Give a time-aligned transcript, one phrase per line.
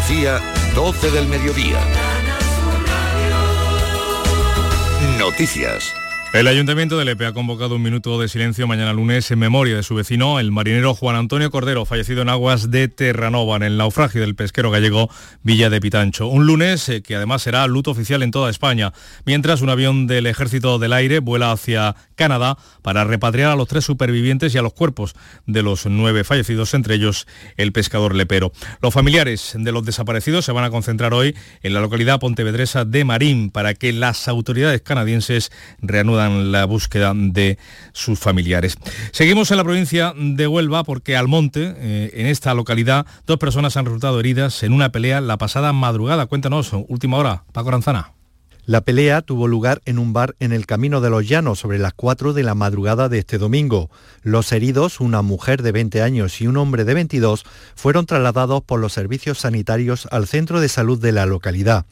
[0.00, 0.40] Andalucía,
[0.74, 1.78] 12 del mediodía.
[5.18, 5.94] Noticias.
[6.32, 9.82] El Ayuntamiento de Lepe ha convocado un minuto de silencio mañana lunes en memoria de
[9.82, 14.20] su vecino, el marinero Juan Antonio Cordero, fallecido en aguas de Terranova, en el naufragio
[14.20, 15.10] del pesquero gallego
[15.42, 16.28] Villa de Pitancho.
[16.28, 18.92] Un lunes eh, que además será luto oficial en toda España,
[19.26, 23.84] mientras un avión del Ejército del Aire vuela hacia Canadá para repatriar a los tres
[23.84, 25.16] supervivientes y a los cuerpos
[25.46, 28.52] de los nueve fallecidos, entre ellos el pescador lepero.
[28.80, 31.34] Los familiares de los desaparecidos se van a concentrar hoy
[31.64, 35.50] en la localidad pontevedresa de Marín para que las autoridades canadienses
[35.82, 37.58] reanuden la búsqueda de
[37.92, 38.76] sus familiares.
[39.12, 43.86] Seguimos en la provincia de Huelva porque Almonte, eh, en esta localidad, dos personas han
[43.86, 46.26] resultado heridas en una pelea la pasada madrugada.
[46.26, 48.12] Cuéntanos, última hora, Paco Ranzana.
[48.66, 51.92] La pelea tuvo lugar en un bar en el Camino de los Llanos sobre las
[51.94, 53.90] 4 de la madrugada de este domingo.
[54.22, 58.78] Los heridos, una mujer de 20 años y un hombre de 22, fueron trasladados por
[58.78, 61.84] los servicios sanitarios al centro de salud de la localidad.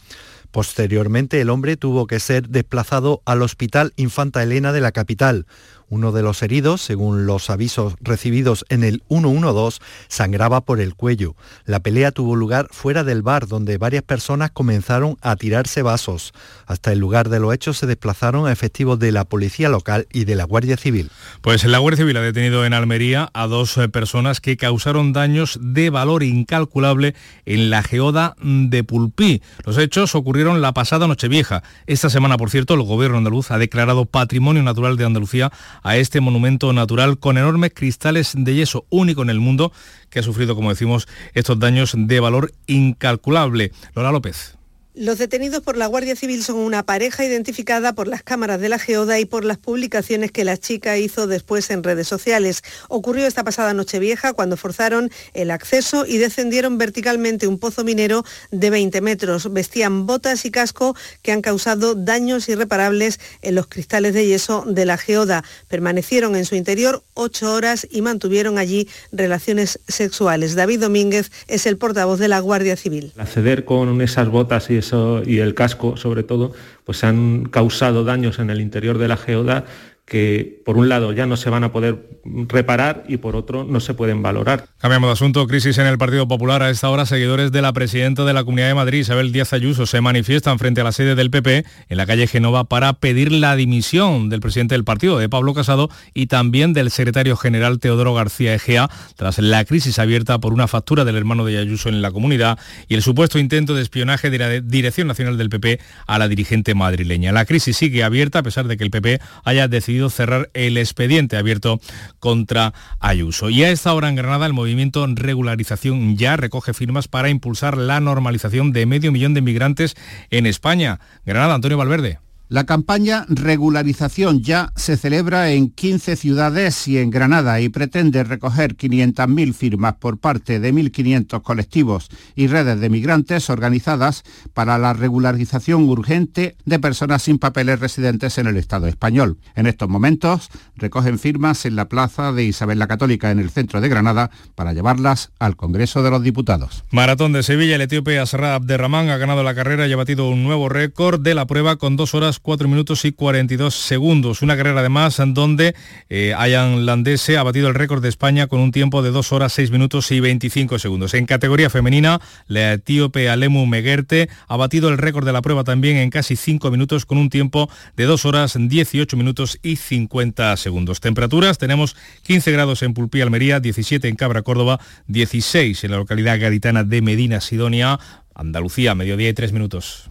[0.50, 5.46] Posteriormente, el hombre tuvo que ser desplazado al Hospital Infanta Elena de la capital.
[5.90, 11.34] Uno de los heridos, según los avisos recibidos en el 112, sangraba por el cuello.
[11.64, 16.32] La pelea tuvo lugar fuera del bar, donde varias personas comenzaron a tirarse vasos.
[16.66, 20.24] Hasta el lugar de los hechos se desplazaron a efectivos de la policía local y
[20.24, 21.10] de la Guardia Civil.
[21.40, 25.58] Pues la Guardia Civil ha detenido en Almería a dos eh, personas que causaron daños
[25.62, 27.14] de valor incalculable
[27.46, 29.42] en la geoda de Pulpí.
[29.64, 31.62] Los hechos ocurrieron la pasada Nochevieja.
[31.86, 35.50] Esta semana, por cierto, el gobierno andaluz ha declarado Patrimonio Natural de Andalucía
[35.82, 39.72] a este monumento natural con enormes cristales de yeso único en el mundo
[40.10, 43.72] que ha sufrido, como decimos, estos daños de valor incalculable.
[43.94, 44.57] Lola López.
[45.00, 48.80] Los detenidos por la Guardia Civil son una pareja identificada por las cámaras de la
[48.80, 52.64] Geoda y por las publicaciones que la chica hizo después en redes sociales.
[52.88, 58.24] Ocurrió esta pasada noche vieja cuando forzaron el acceso y descendieron verticalmente un pozo minero
[58.50, 59.52] de 20 metros.
[59.52, 64.84] Vestían botas y casco que han causado daños irreparables en los cristales de yeso de
[64.84, 65.44] la Geoda.
[65.68, 70.56] Permanecieron en su interior ocho horas y mantuvieron allí relaciones sexuales.
[70.56, 73.12] David Domínguez es el portavoz de la Guardia Civil.
[73.16, 74.87] Acceder con esas botas y
[75.26, 76.52] y el casco sobre todo,
[76.84, 79.64] pues han causado daños en el interior de la geoda
[80.08, 83.78] que por un lado ya no se van a poder reparar y por otro no
[83.78, 84.66] se pueden valorar.
[84.78, 86.62] Cambiamos de asunto, crisis en el Partido Popular.
[86.62, 89.84] A esta hora seguidores de la presidenta de la Comunidad de Madrid, Isabel Díaz Ayuso,
[89.84, 93.54] se manifiestan frente a la sede del PP en la calle Genova para pedir la
[93.54, 98.54] dimisión del presidente del partido, de Pablo Casado, y también del secretario general Teodoro García
[98.54, 102.58] Egea, tras la crisis abierta por una factura del hermano de Ayuso en la comunidad
[102.88, 106.74] y el supuesto intento de espionaje de la Dirección Nacional del PP a la dirigente
[106.74, 107.32] madrileña.
[107.32, 111.36] La crisis sigue abierta a pesar de que el PP haya decidido cerrar el expediente
[111.36, 111.80] abierto
[112.18, 113.50] contra Ayuso.
[113.50, 118.00] Y a esta hora en Granada el movimiento Regularización Ya recoge firmas para impulsar la
[118.00, 119.96] normalización de medio millón de inmigrantes
[120.30, 121.00] en España.
[121.24, 122.18] Granada, Antonio Valverde.
[122.50, 128.74] La campaña Regularización ya se celebra en 15 ciudades y en Granada y pretende recoger
[128.74, 134.22] 500.000 firmas por parte de 1.500 colectivos y redes de migrantes organizadas
[134.54, 139.36] para la regularización urgente de personas sin papeles residentes en el Estado español.
[139.54, 143.82] En estos momentos recogen firmas en la plaza de Isabel la Católica en el centro
[143.82, 146.82] de Granada para llevarlas al Congreso de los Diputados.
[146.92, 150.44] Maratón de Sevilla, el etíope Asra Abderrahman ha ganado la carrera y ha batido un
[150.44, 154.42] nuevo récord de la prueba con dos horas 4 minutos y 42 segundos.
[154.42, 155.74] Una carrera además en donde
[156.08, 159.52] eh, Ayan Landese ha batido el récord de España con un tiempo de 2 horas
[159.52, 161.14] 6 minutos y 25 segundos.
[161.14, 165.96] En categoría femenina, la etíope Alemu Megerte ha batido el récord de la prueba también
[165.96, 171.00] en casi 5 minutos con un tiempo de 2 horas 18 minutos y 50 segundos.
[171.00, 176.40] Temperaturas, tenemos 15 grados en Pulpí, Almería, 17 en Cabra, Córdoba, 16 en la localidad
[176.40, 177.98] gaditana de Medina, Sidonia,
[178.34, 180.10] Andalucía, mediodía y 3 minutos.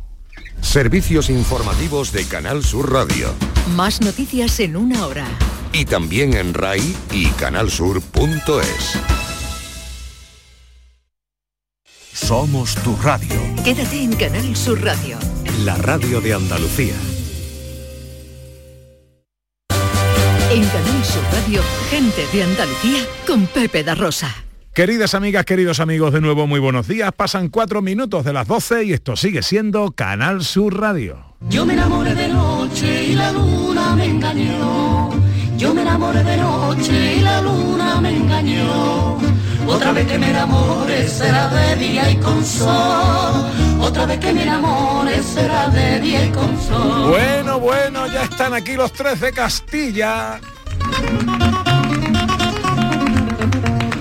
[0.61, 3.33] Servicios informativos de Canal Sur Radio.
[3.75, 5.25] Más noticias en una hora.
[5.73, 8.99] Y también en RAI y canalsur.es.
[12.13, 13.39] Somos tu radio.
[13.63, 15.17] Quédate en Canal Sur Radio.
[15.63, 16.95] La radio de Andalucía.
[20.49, 24.46] En Canal Sur Radio, gente de Andalucía con Pepe da Rosa.
[24.77, 27.11] Queridas amigas, queridos amigos, de nuevo muy buenos días.
[27.11, 31.33] Pasan cuatro minutos de las 12 y esto sigue siendo Canal Sur Radio.
[31.49, 35.09] Yo me enamoré de noche y la luna me engañó.
[35.57, 39.17] Yo me enamoré de noche y la luna me engañó.
[39.65, 43.49] Otra vez que me enamore será de día y con sol.
[43.81, 47.09] Otra vez que me enamore será de día y con sol.
[47.09, 50.39] Bueno, bueno, ya están aquí los tres de Castilla.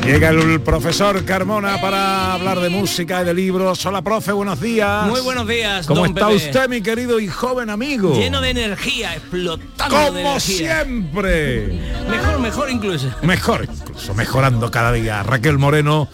[0.07, 3.85] Llega el profesor Carmona para hablar de música y de libros.
[3.87, 5.09] Hola, profe, buenos días.
[5.09, 5.85] Muy buenos días.
[5.85, 6.37] ¿Cómo don está Pepe?
[6.37, 8.15] usted, mi querido y joven amigo?
[8.15, 10.85] Lleno de energía, explotando de Como energía.
[10.85, 11.81] siempre.
[12.09, 13.11] Mejor, mejor incluso.
[13.23, 15.25] Mejor, incluso mejorando cada día.
[15.25, 16.09] Raquel Moreno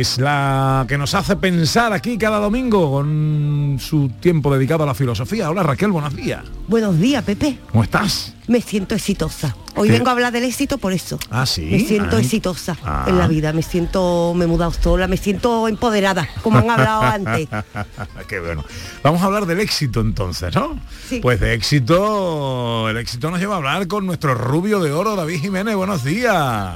[0.00, 4.94] es la que nos hace pensar aquí cada domingo con su tiempo dedicado a la
[4.94, 5.48] filosofía.
[5.50, 6.42] Hola Raquel, buenos días.
[6.66, 7.58] Buenos días, Pepe.
[7.70, 8.34] ¿Cómo estás?
[8.48, 9.54] Me siento exitosa.
[9.76, 9.94] Hoy ¿Qué?
[9.94, 11.18] vengo a hablar del éxito por eso.
[11.30, 11.62] Ah, sí.
[11.70, 12.20] Me siento Ah.
[12.20, 13.04] exitosa Ah.
[13.06, 13.52] en la vida.
[13.52, 17.48] Me siento, me he mudado sola, me siento empoderada, como han hablado antes.
[18.28, 18.64] Qué bueno.
[19.04, 20.76] Vamos a hablar del éxito entonces, ¿no?
[21.08, 21.20] Sí.
[21.20, 25.40] Pues de éxito, el éxito nos lleva a hablar con nuestro rubio de oro, David
[25.40, 25.76] Jiménez.
[25.76, 26.74] Buenos días.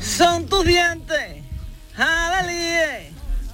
[0.00, 1.42] Son tus dientes,
[1.96, 3.10] aleluya,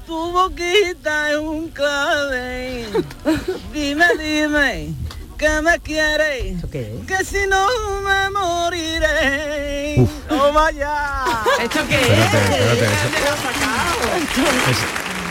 [0.06, 2.86] tu boquita es un clave.
[3.72, 4.94] Dime, dime,
[5.38, 7.66] que me quieres, que si no
[8.02, 10.06] me moriré.
[10.30, 11.24] No vaya.
[11.62, 12.86] ¿Esto qué Espérate, espérate,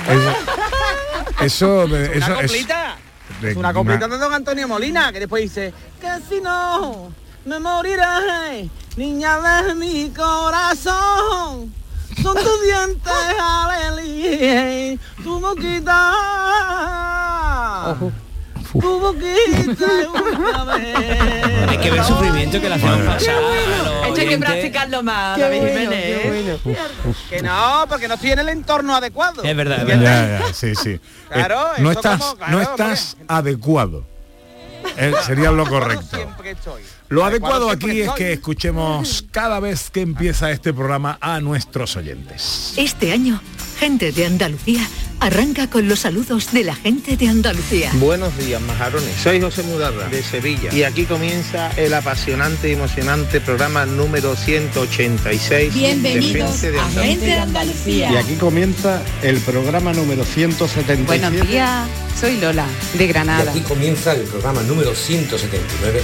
[0.10, 0.34] Eso,
[1.44, 2.52] eso, de- Una eso es...
[2.52, 2.98] coplita.
[3.42, 7.12] de- Es una coplita de don Antonio Molina, que después dice, que si no
[7.46, 11.74] me moriré, niña de mi corazón.
[12.22, 16.14] Son tus dientes, aleluya, tu boquita.
[18.72, 20.96] Tu boquita es una vez.
[21.70, 23.36] Hay que ver el sufrimiento que le hacemos pasar.
[24.08, 26.22] Esto hay que practicarlo más, Qué David bueno, Jiménez.
[26.22, 26.30] qué
[26.64, 27.16] bueno.
[27.30, 29.44] Que no, porque no estoy en el entorno adecuado.
[29.44, 30.40] Es verdad, es verdad.
[30.48, 31.00] ya, sí, sí.
[31.30, 34.06] Claro, Eh, no eso estás, como- claro, no estás adecuado.
[34.98, 36.18] Eh, sería lo correcto.
[37.10, 42.74] Lo adecuado aquí es que escuchemos cada vez que empieza este programa a nuestros oyentes.
[42.78, 43.42] Este año,
[43.82, 44.88] gente de Andalucía
[45.20, 47.90] arranca con los saludos de la gente de Andalucía.
[47.96, 49.16] Buenos días, majarones.
[49.24, 50.72] Soy José Mudarra, de Sevilla.
[50.72, 56.84] Y aquí comienza el apasionante y emocionante programa número 186 Bienvenidos de Gente de a
[56.84, 57.12] Andalucía.
[57.12, 58.12] Gente de Andalucía.
[58.12, 61.04] Y aquí comienza el programa número 177.
[61.04, 61.88] Buenos días,
[62.20, 63.52] soy Lola, de Granada.
[63.68, 66.04] comienza el programa número 179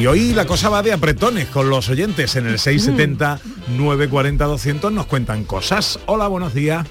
[0.00, 3.38] Y hoy la cosa va de apretones con los oyentes en el 670
[3.76, 6.00] 940 200 nos cuentan cosas.
[6.06, 6.86] Hola, buenos días.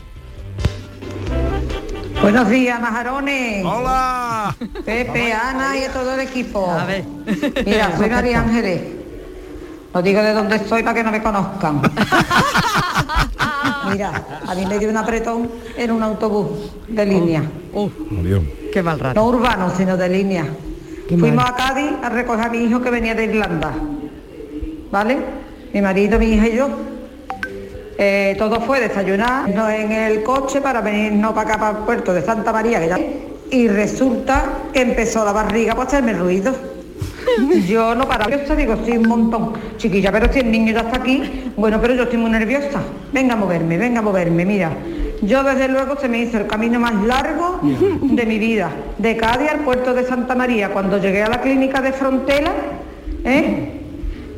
[2.22, 3.66] Buenos días, majarones.
[3.66, 4.56] Hola.
[4.86, 6.70] Pepe, Ana y a todo el equipo.
[6.70, 7.04] A ver.
[7.66, 8.80] Mira, soy María Ángeles.
[9.92, 11.82] No digo de dónde estoy para que no me conozcan.
[13.92, 17.42] Mira, a mí me dio un apretón en un autobús de línea.
[18.72, 19.20] Qué mal rato.
[19.20, 20.46] No urbano, sino de línea.
[21.10, 21.54] Qué Fuimos mal.
[21.54, 23.72] a Cádiz a recoger a mi hijo que venía de Irlanda.
[24.92, 25.18] ¿Vale?
[25.74, 26.70] Mi marido, mi hija y yo.
[27.98, 32.14] Eh, todo fue desayunar no, en el coche para venirnos para acá, para el puerto
[32.14, 32.80] de Santa María.
[32.80, 33.00] que ya-
[33.52, 36.54] Y resulta que empezó la barriga para hacerme ruido.
[37.68, 39.54] Yo no paraba, yo digo, estoy un montón.
[39.78, 42.82] Chiquilla, pero si el niño ya está aquí, bueno, pero yo estoy muy nerviosa.
[43.14, 44.72] Venga a moverme, venga a moverme, mira.
[45.22, 49.50] Yo desde luego se me hizo el camino más largo de mi vida, de Cádiz
[49.52, 50.70] al puerto de Santa María.
[50.70, 52.52] Cuando llegué a la clínica de Frontera,
[53.26, 53.76] ¿eh?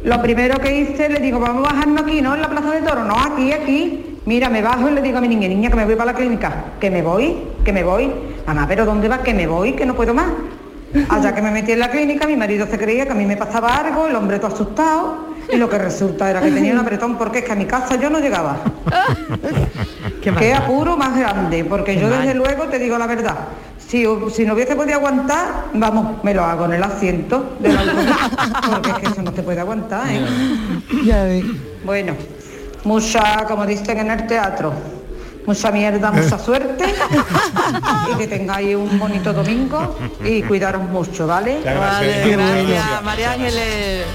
[0.03, 2.33] Lo primero que hice, le digo, vamos a bajarnos aquí, ¿no?
[2.33, 4.17] En la Plaza de Toro, no, aquí, aquí.
[4.25, 6.17] Mira, me bajo y le digo a mi niña, niña, que me voy para la
[6.17, 8.11] clínica, que me voy, que me voy.
[8.47, 9.19] Mamá, pero ¿dónde vas?
[9.19, 10.29] Que me voy, que no puedo más.
[11.09, 13.38] Allá que me metí en la clínica, mi marido se creía que a mí me
[13.38, 17.17] pasaba algo, el hombre todo asustado, y lo que resulta era que tenía un apretón
[17.17, 18.57] porque es que a mi casa yo no llegaba.
[20.21, 23.36] Qué, apuro más grande, porque yo desde luego te digo la verdad.
[23.77, 28.05] Si, si no hubiese podido aguantar, vamos, me lo hago en el asiento del autobús,
[28.69, 31.43] porque es que eso no se puede aguantar, ¿eh?
[31.83, 32.13] Bueno,
[32.83, 34.74] mucha, como dicen en el teatro,
[35.45, 36.86] mucha mierda, mucha suerte
[38.12, 41.60] y que tengáis un bonito domingo y cuidaros mucho, ¿vale?
[41.63, 43.03] Vale, gracias.
[43.03, 44.05] María Ángeles.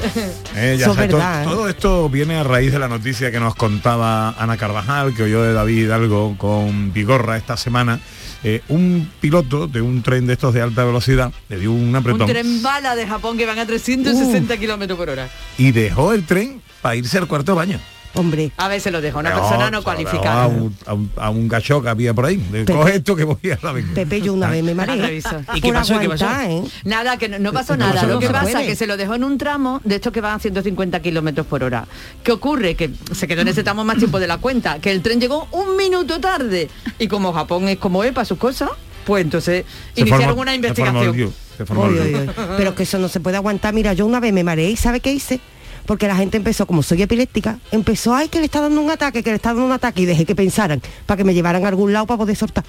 [0.57, 1.45] Eh, ya sabes, ¿eh?
[1.45, 5.43] todo, esto viene a raíz de la noticia que nos contaba Ana Carvajal, que oyó
[5.43, 8.01] de David Hidalgo con Vigorra esta semana.
[8.43, 11.97] Eh, un piloto de un tren de estos de alta velocidad le dio un Un
[11.97, 15.29] apretón tren bala de Japón que van a 360 kilómetros por hora.
[15.59, 17.81] y dejó el tren para irse al cuarto de baño.
[18.17, 18.51] Hombre.
[18.57, 20.45] A ver, se lo dejo, una No, persona no se cualificada.
[20.45, 22.37] A un, a un- a un gacho que había por ahí.
[22.37, 23.95] De, Coge esto que voy a la venga.
[23.95, 25.03] Pepe, yo una vez me mareé.
[25.05, 25.43] Aviso.
[25.55, 25.99] ¿Y qué pasó?
[25.99, 26.27] ¿Qué pasó?
[26.43, 26.63] ¿eh?
[26.85, 28.01] Nada, que no, no pasó No nada.
[28.01, 28.67] pasó Lo que pasa Se es puede.
[28.69, 31.63] que se lo dejó en un tramo de estos que van a 150 kilómetros por
[31.63, 31.87] hora.
[32.23, 32.75] ¿Qué ocurre?
[32.75, 35.49] Que se quedó en ese tramo más tiempo de la cuenta, que el tren llegó
[35.53, 36.69] un minuto tarde.
[36.99, 38.71] Y como Japón es como es para sus cosas,
[39.05, 41.05] pues entonces Se iniciaron formó- una se formó investigación.
[41.15, 41.33] el lío,
[41.77, 42.31] Oy, oy, oy.
[42.57, 43.73] Pero que eso no se puede aguantar.
[43.73, 45.41] Mira, yo una vez me mareé y ¿sabe qué hice?
[45.87, 49.23] Porque la gente empezó, como soy epiléptica, empezó, ay, que le está dando un ataque,
[49.23, 51.69] que le está dando un ataque, y dejé que pensaran, para que me llevaran a
[51.69, 52.65] algún lado para poder soltar.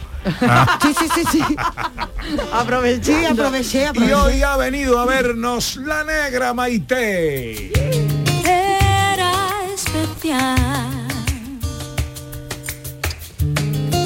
[0.81, 1.41] Sí, sí, sí, sí.
[2.53, 4.13] Aproveché, Sí, aproveché, Y aproveché.
[4.15, 7.71] hoy ha venido a vernos la negra Maite.
[8.45, 9.31] Era
[9.73, 11.07] especial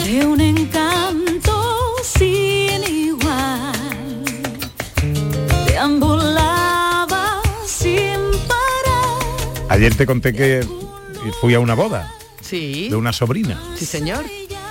[0.05, 1.53] de un encanto
[2.03, 4.23] sin igual
[5.65, 6.60] deambulaba
[9.71, 10.67] Ayer te conté que
[11.39, 12.11] fui a una boda
[12.41, 12.89] Sí.
[12.89, 13.57] de una sobrina.
[13.77, 14.25] Sí, señor.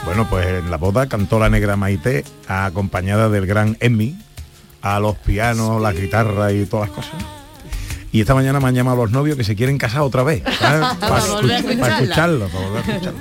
[0.04, 4.18] Bueno, pues en la boda cantó la negra Maite acompañada del gran Emmy
[4.82, 7.14] a los pianos, la guitarra y todas las cosas.
[8.12, 10.42] Y esta mañana me han llamado los novios que se quieren casar otra vez.
[10.60, 13.20] Para para escucharlo, para volver a escucharlo.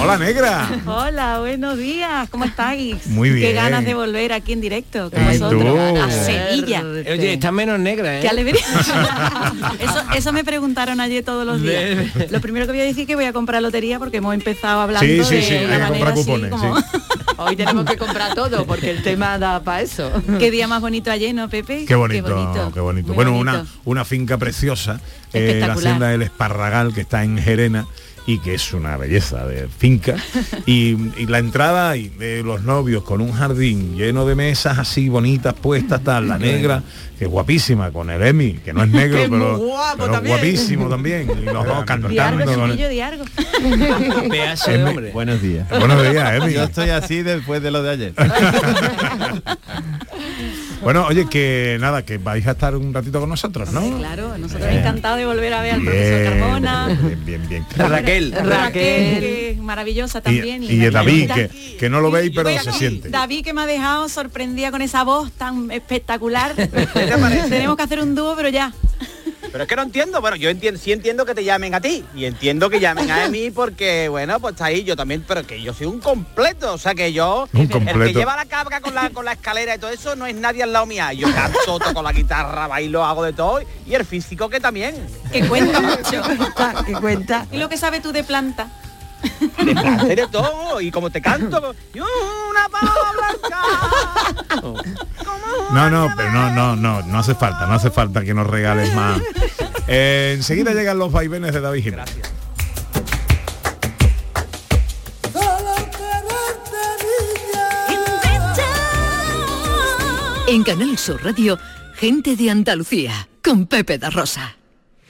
[0.00, 0.68] Hola negra.
[0.86, 3.06] Hola, buenos días, ¿cómo estáis?
[3.06, 3.54] Muy Qué bien.
[3.54, 6.82] ganas de volver aquí en directo con ¿Y vosotros a Sevilla.
[6.82, 8.20] Oye, está menos negra, ¿eh?
[8.22, 8.62] Qué alegría.
[9.80, 12.06] eso, eso me preguntaron ayer todos los días.
[12.30, 14.80] Lo primero que voy a decir es que voy a comprar lotería porque hemos empezado
[14.80, 16.84] hablando Sí, sí, de sí, una comprar manera así cupones, como- sí.
[17.36, 20.10] Hoy tenemos que comprar todo porque el tema da para eso.
[20.38, 21.84] Qué día más bonito ayer, ¿no, Pepe?
[21.84, 22.26] Qué bonito,
[22.72, 23.12] qué bonito.
[23.12, 23.50] Bueno, bonito.
[23.52, 25.00] Una, una finca preciosa,
[25.32, 27.86] eh, la hacienda del Esparragal, que está en Gerena
[28.26, 30.16] y que es una belleza de finca.
[30.66, 35.08] y, y la entrada y de los novios con un jardín lleno de mesas así
[35.08, 36.82] bonitas puestas, tal, la negra,
[37.18, 40.36] que es guapísima, con el Emi, que no es negro, es pero, guapo pero también.
[40.36, 41.30] guapísimo también.
[41.42, 42.08] Y los dos cantando.
[42.08, 43.24] Diargo, Diargo.
[44.66, 45.12] Emi-.
[45.12, 45.68] Buenos días.
[45.68, 46.54] Buenos días, Emi.
[46.54, 48.14] Yo estoy así después de lo de ayer.
[50.94, 53.80] Bueno, oye, que nada, que vais a estar un ratito con nosotros, ¿no?
[53.98, 54.80] Claro, nosotros Bien.
[54.80, 56.86] encantados de volver a ver al Bien, profesor Carmona.
[56.88, 57.66] Bien, bien, bien.
[57.76, 58.32] Raquel.
[58.32, 60.62] Raquel, que es maravillosa también.
[60.62, 63.08] Y, y David, Da- que, que no lo veis, pero se siente.
[63.08, 66.54] David que me ha dejado sorprendida con esa voz tan espectacular.
[67.48, 68.72] Tenemos que hacer un dúo, pero ya.
[69.54, 72.04] Pero es que no entiendo, bueno, yo entiendo, sí entiendo que te llamen a ti
[72.12, 75.62] y entiendo que llamen a mí porque, bueno, pues está ahí yo también, pero que
[75.62, 78.18] yo soy un completo, o sea que yo, Un el que completo.
[78.18, 80.72] lleva la cabra con la, con la escalera y todo eso no es nadie al
[80.72, 81.12] lado mía.
[81.12, 84.96] Yo canto, toco la guitarra, bailo, hago de todo y el físico que también.
[85.30, 86.20] Que cuenta mucho.
[86.84, 87.46] que cuenta.
[87.52, 88.66] ¿Y lo que sabes tú de planta?
[89.64, 93.62] De placer de todo y como te canto, y una blanca.
[95.72, 98.94] No, no, pero no, no, no, no hace falta, no hace falta que nos regales
[98.94, 99.20] más.
[99.88, 102.34] Eh, enseguida llegan los vaivenes de David Jiménez.
[110.46, 111.58] En Canal Sur Radio,
[111.94, 114.56] gente de Andalucía, con Pepe da Rosa.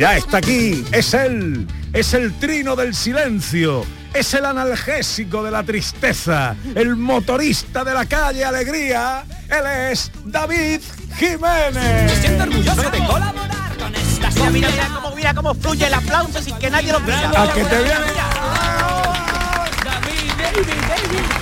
[0.00, 5.62] Ya está aquí, es él, es el trino del silencio, es el analgésico de la
[5.62, 10.80] tristeza, el motorista de la calle Alegría, él es David
[11.18, 12.18] Jiménez.
[12.18, 16.40] siento orgulloso de colaborar con esta Mira, mira, mira cómo, mira cómo fluye el aplauso
[16.40, 17.42] sin que nadie lo pida.
[17.42, 18.06] A que te viene,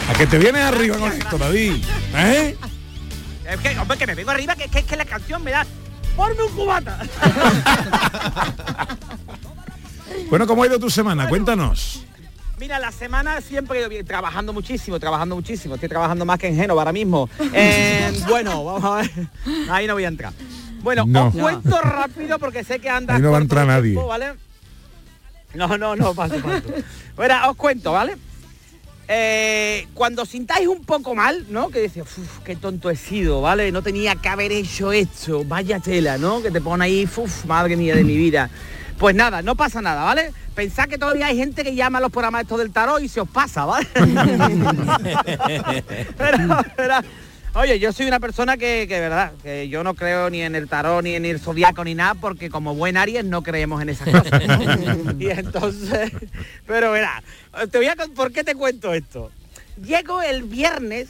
[0.08, 1.84] a que te vienes arriba con esto, David.
[2.16, 2.56] ¿Eh?
[3.48, 5.64] Es que, hombre, que me vengo arriba, que, que, que la canción me da...
[6.18, 6.98] ¡Ponme un cubata!
[10.30, 11.26] Bueno, ¿cómo ha ido tu semana?
[11.28, 12.04] Cuéntanos.
[12.58, 15.76] Mira, la semana siempre he ido bien, trabajando muchísimo, trabajando muchísimo.
[15.76, 17.30] Estoy trabajando más que en Génova ahora mismo.
[17.54, 19.10] Eh, bueno, vamos a ver.
[19.70, 20.32] Ahí no voy a entrar.
[20.82, 21.28] Bueno, No.
[21.28, 23.94] os cuento rápido porque sé que anda Ahí no va a entrar nadie.
[23.94, 24.34] ¿vale?
[25.54, 26.68] No, no, no, paso, paso.
[27.16, 28.16] Bueno, os cuento, ¿vale?
[29.08, 31.70] Eh, cuando sintáis un poco mal, ¿no?
[31.70, 33.72] Que dices, uff, qué tonto he sido, ¿vale?
[33.72, 36.42] No tenía que haber hecho esto, vaya tela, ¿no?
[36.42, 38.50] Que te pone ahí, uff, madre mía de mi vida.
[38.98, 40.32] Pues nada, no pasa nada, ¿vale?
[40.54, 43.20] Pensad que todavía hay gente que llama a los programas estos del tarot y se
[43.20, 43.86] os pasa, ¿vale?
[46.18, 46.38] Pero,
[46.76, 46.94] pero,
[47.54, 50.68] oye, yo soy una persona que, que, verdad, que yo no creo ni en el
[50.68, 54.08] tarot, ni en el zodiaco, ni nada, porque como buen Aries no creemos en esas
[54.08, 54.42] cosas.
[55.18, 56.12] y entonces,
[56.66, 57.22] pero verá,
[57.70, 59.30] te voy a ¿por qué te cuento esto?
[59.82, 61.08] Llego el viernes,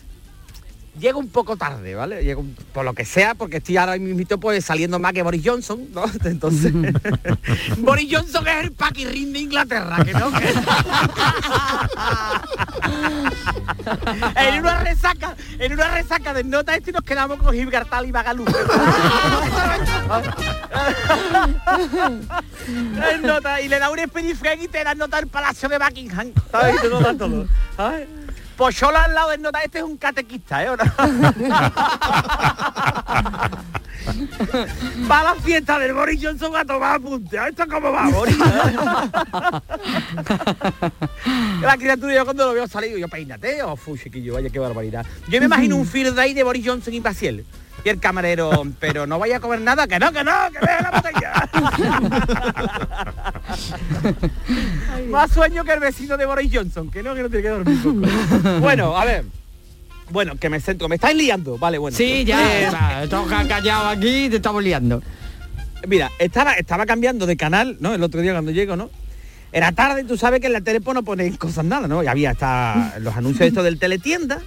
[0.99, 2.23] llego un poco tarde, ¿vale?
[2.25, 5.43] Llego un- por lo que sea, porque estoy ahora mismo pues saliendo más que Boris
[5.45, 6.05] Johnson, ¿no?
[6.25, 6.73] Entonces,
[7.78, 10.28] Boris Johnson es el paquirrín de Inglaterra, que no.
[14.37, 18.45] en una resaca, en una resaca de nota este nos quedamos con Gibraltar y Magalú.
[23.11, 26.33] En nota, y le da un espedifren y te da nota el palacio de Buckingham.
[26.50, 26.76] ¿Sabes?
[26.76, 27.47] Y te nota todo.
[27.76, 28.09] ¿sabes?
[28.58, 30.70] Pochola al lado de nota, este es un catequista, ¿eh?
[30.70, 30.76] ¿O?
[35.08, 37.38] Va a la fiesta del Boris Johnson a tomar apunte.
[37.38, 38.36] ¿A esto cómo va, Boris?
[41.62, 45.06] la criatura yo cuando lo veo salir, yo peínate, oh, fu, chiquillo, vaya qué barbaridad.
[45.28, 47.46] Yo me imagino un field day de Boris Johnson y Paciel.
[47.85, 50.82] Y el camarero, pero no vaya a comer nada, que no, que no, que vea
[50.82, 51.49] la botella.
[55.11, 57.82] Más sueño que el vecino de Boris Johnson, que no, que no tiene que dormir
[57.82, 58.61] poco.
[58.61, 59.25] Bueno, a ver.
[60.11, 61.97] Bueno, que me centro, me estáis liando, vale, bueno.
[61.97, 65.02] Sí, ya, Eh, va, toca callado aquí, te estamos liando.
[65.87, 67.94] Mira, estaba, estaba cambiando de canal, ¿no?
[67.94, 68.90] El otro día cuando llego, ¿no?
[69.52, 72.02] Era tarde, tú sabes que en la tele pues, no ponen cosas nada, ¿no?
[72.02, 74.40] Y había hasta los anuncios estos del teletienda.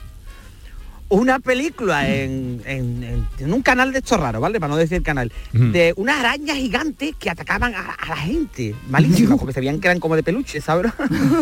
[1.11, 4.61] Una película en, en- en- en un canal de estos raros, ¿vale?
[4.61, 5.29] Para no decir canal.
[5.51, 8.73] De unas arañas gigantes que atacaban a, a la gente.
[8.87, 10.91] Malísimas, porque se veían que eran como de peluche, ¿sabes?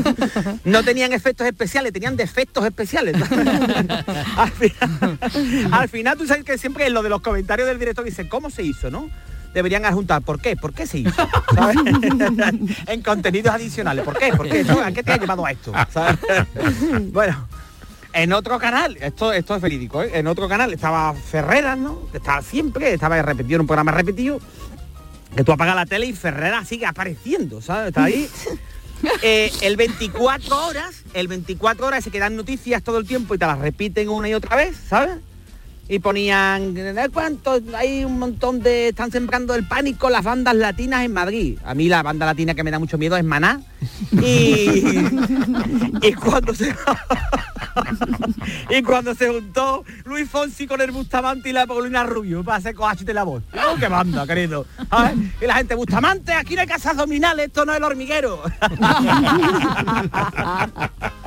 [0.65, 3.15] no tenían efectos especiales, tenían defectos especiales.
[4.37, 5.17] al, final,
[5.71, 8.49] al final tú sabes que siempre en lo de los comentarios del director dicen, ¿cómo
[8.49, 9.07] se hizo, no?
[9.53, 10.55] Deberían adjuntar, ¿por qué?
[10.55, 11.27] ¿Por qué se hizo?
[11.55, 11.75] ¿Sabes?
[12.85, 14.05] en contenidos adicionales.
[14.05, 14.31] ¿Por qué?
[14.31, 14.63] ¿Por qué?
[14.83, 15.73] ¿A qué te ha llevado a esto?
[15.91, 16.19] ¿Sabes?
[17.11, 17.47] bueno,
[18.13, 20.11] en otro canal, esto, esto es verídico, ¿eh?
[20.13, 22.07] en otro canal estaba Ferreras, ¿no?
[22.13, 24.39] Estaba siempre, estaba repetido un programa repetido,
[25.35, 27.89] que tú apagas la tele y Ferreras sigue apareciendo, ¿sabes?
[27.89, 28.29] Está ahí.
[29.21, 33.45] Eh, el 24 horas, el 24 horas se quedan noticias todo el tiempo y te
[33.45, 35.19] las repiten una y otra vez, ¿sabes?
[35.91, 37.59] Y ponían, "¿De ¿cuánto?
[37.75, 38.89] Hay un montón de...
[38.89, 41.57] Están sembrando el pánico las bandas latinas en Madrid.
[41.65, 43.61] A mí la banda latina que me da mucho miedo es Maná.
[44.21, 44.99] Y,
[46.01, 46.75] y cuando se...
[48.69, 52.75] y cuando se juntó Luis Fonsi con el Bustamante y la Paulina Rubio para hacer
[52.75, 53.41] coache de la voz.
[53.53, 54.65] ¡Oh, qué banda, querido!
[55.41, 58.43] Y la gente, Bustamante, aquí no hay casas dominales, esto no es el hormiguero.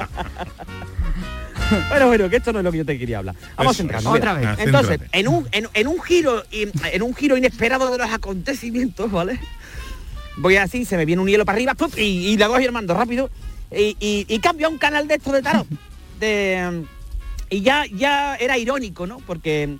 [1.88, 3.34] Bueno, bueno, que esto no es lo que yo te quería hablar.
[3.56, 4.10] Vamos Eso, entrando.
[4.10, 4.48] otra vez.
[4.58, 5.18] Entonces, Céntrate.
[5.18, 9.38] en un, en, en un giro en un giro inesperado de los acontecimientos, ¿vale?
[10.36, 11.92] Voy así, se me viene un hielo para arriba, ¡pup!
[11.98, 13.30] y, y la voy armando rápido.
[13.70, 15.66] Y, y, y cambio a un canal de estos de tarot.
[16.20, 16.84] De,
[17.50, 19.18] y ya, ya era irónico, ¿no?
[19.26, 19.76] Porque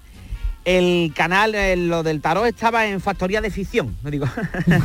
[0.65, 3.97] el canal, eh, lo del tarot estaba en factoría de ficción.
[4.03, 4.27] No digo,
[4.67, 4.79] me,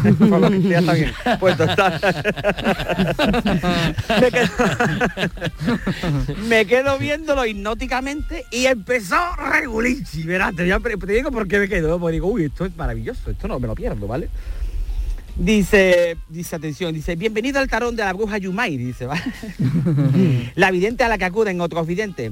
[4.32, 4.50] quedo,
[6.48, 12.14] me quedo viéndolo hipnóticamente y empezó regulichi, verás, te digo por qué me quedo, porque
[12.14, 14.30] digo, uy, esto es maravilloso, esto no me lo pierdo, ¿vale?
[15.36, 19.22] Dice, dice, atención, dice, bienvenido al tarón de la bruja Yumai, dice, ¿vale?
[20.56, 22.32] la vidente a la que acuden otros videntes.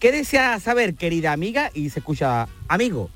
[0.00, 1.70] ¿Qué desea saber, querida amiga?
[1.74, 3.10] Y se escucha, amigo.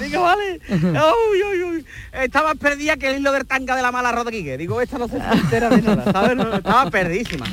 [0.00, 0.60] Digo, vale.
[0.70, 1.84] Uy, uy.
[2.12, 4.56] Estaba perdida que el hilo del tanga de la mala Rodríguez.
[4.58, 6.38] Digo, esta no se entera de nada, ¿sabes?
[6.54, 7.46] Estaba perdidísima.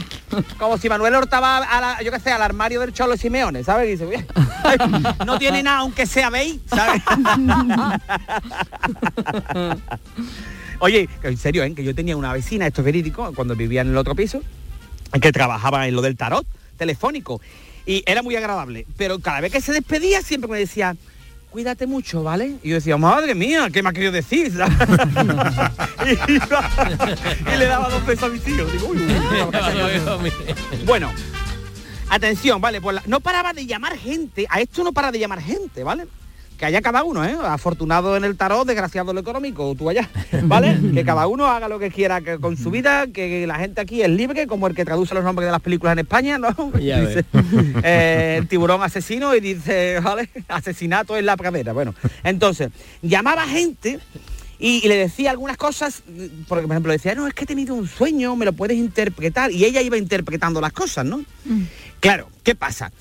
[0.60, 3.63] Como si Manuel Horta va a la, yo qué sé, al armario del Cholo Simeone,
[3.63, 3.88] ¿sabes?
[3.88, 4.23] Y dice, "Uy,
[4.63, 4.77] ay,
[5.25, 7.01] no tiene nada, aunque sea veis, ¿sabes?
[10.80, 11.73] Oye, en serio, ¿eh?
[11.73, 14.41] que yo tenía una vecina, esto es verídico, cuando vivía en el otro piso,
[15.19, 16.45] que trabajaba en lo del tarot
[16.78, 17.41] telefónico.
[17.86, 18.86] Y era muy agradable.
[18.97, 20.95] Pero cada vez que se despedía siempre me decía,
[21.50, 22.56] cuídate mucho, ¿vale?
[22.63, 24.47] Y yo decía, madre mía, ¿qué me ha querido decir?
[26.06, 26.69] y, iba-
[27.54, 28.65] y le daba dos besos a.
[28.71, 30.32] Digo, uy, uy,
[30.86, 31.12] bueno,
[32.10, 35.41] atención, vale, pues la- no paraba de llamar gente, a esto no para de llamar
[35.41, 36.08] gente, ¿vale?
[36.62, 37.36] Que haya cada uno, ¿eh?
[37.43, 40.08] Afortunado en el tarot, desgraciado en lo económico, tú allá,
[40.43, 40.78] ¿vale?
[40.93, 44.04] que cada uno haga lo que quiera que- con su vida, que la gente aquí
[44.04, 46.56] es libre, como el que traduce los nombres de las películas en España, ¿no?
[46.80, 47.26] Ya Dice,
[47.84, 50.30] eh, el tiburón asesino y dice, ¿vale?
[50.50, 51.74] Asesinato en la pradera.
[51.74, 52.69] Bueno, entonces,
[53.02, 53.97] llamaba gente
[54.60, 57.47] Y, y le decía algunas cosas, mm, porque, por ejemplo, decía, no, es que he
[57.47, 59.52] tenido un sueño, me lo puedes interpretar.
[59.52, 61.26] Y ella iba interpretando las cosas, ¿no?
[62.00, 62.91] Claro, ¿qué pasa?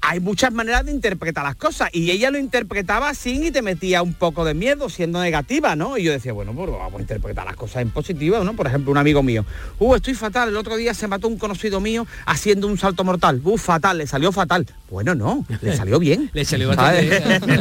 [0.00, 4.02] Hay muchas maneras de interpretar las cosas y ella lo interpretaba así y te metía
[4.02, 5.98] un poco de miedo siendo negativa, ¿no?
[5.98, 8.54] Y yo decía, bueno, pues vamos a interpretar las cosas en positivo, ¿no?
[8.54, 9.44] Por ejemplo, un amigo mío,
[9.78, 13.40] uh, estoy fatal, el otro día se mató un conocido mío haciendo un salto mortal,
[13.44, 14.66] uh, fatal, le salió fatal.
[14.90, 16.30] Bueno, no, le salió bien.
[16.32, 17.48] Le salió bastante bien.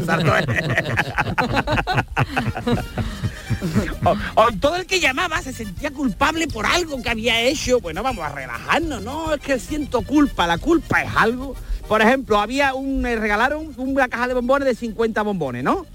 [4.06, 7.80] O, o todo el que llamaba se sentía culpable por algo que había hecho.
[7.80, 11.56] Bueno, vamos a relajarnos, no, es que siento culpa, la culpa es algo.
[11.88, 15.86] Por ejemplo, había un, me regalaron una caja de bombones de 50 bombones, ¿no?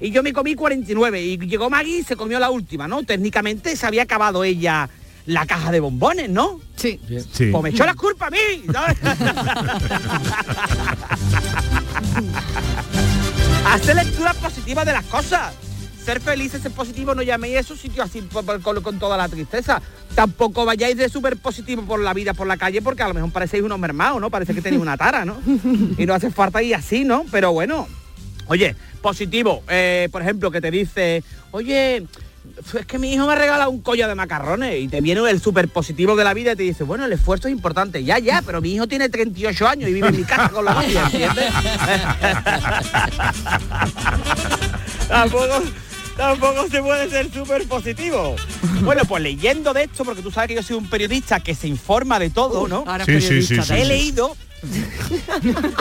[0.00, 3.02] Y yo me comí 49 y llegó Maggie y se comió la última, ¿no?
[3.02, 4.88] Técnicamente se había acabado ella
[5.26, 6.60] la caja de bombones, ¿no?
[6.76, 7.00] Sí.
[7.32, 7.50] Sí.
[7.50, 8.38] Pues me echó la culpa a mí.
[8.72, 8.96] ¿sabes?
[13.66, 15.52] Hacer lecturas positivas de las cosas.
[16.08, 19.14] Ser felices, ser positivo, no llaméis a esos sitios así por- por- con, con toda
[19.18, 19.82] la tristeza.
[20.14, 23.30] Tampoco vayáis de súper positivo por la vida, por la calle, porque a lo mejor
[23.30, 24.30] parecéis unos mermados, ¿no?
[24.30, 25.36] Parece que tenéis una tara, ¿no?
[25.98, 27.26] Y no hace falta ir así, ¿no?
[27.30, 27.86] Pero bueno,
[28.46, 29.62] oye, positivo.
[29.68, 32.06] eh, por ejemplo, que te dice, oye, es
[32.86, 35.68] que mi hijo me ha regalado un collo de macarrones y te viene el súper
[35.68, 38.02] positivo de la vida y te dice, bueno, el esfuerzo es importante.
[38.02, 40.72] Ya, ya, pero mi hijo tiene 38 años y vive en mi casa con la
[40.72, 41.52] novia, ¿entiendes?
[46.18, 48.36] tampoco se puede ser súper positivo.
[48.82, 51.66] Bueno, pues leyendo de esto, porque tú sabes que yo soy un periodista que se
[51.68, 52.84] informa de todo, ¿no?
[52.86, 53.88] ahora Sí, sí, periodista sí, sí, He sí.
[53.88, 54.36] leído...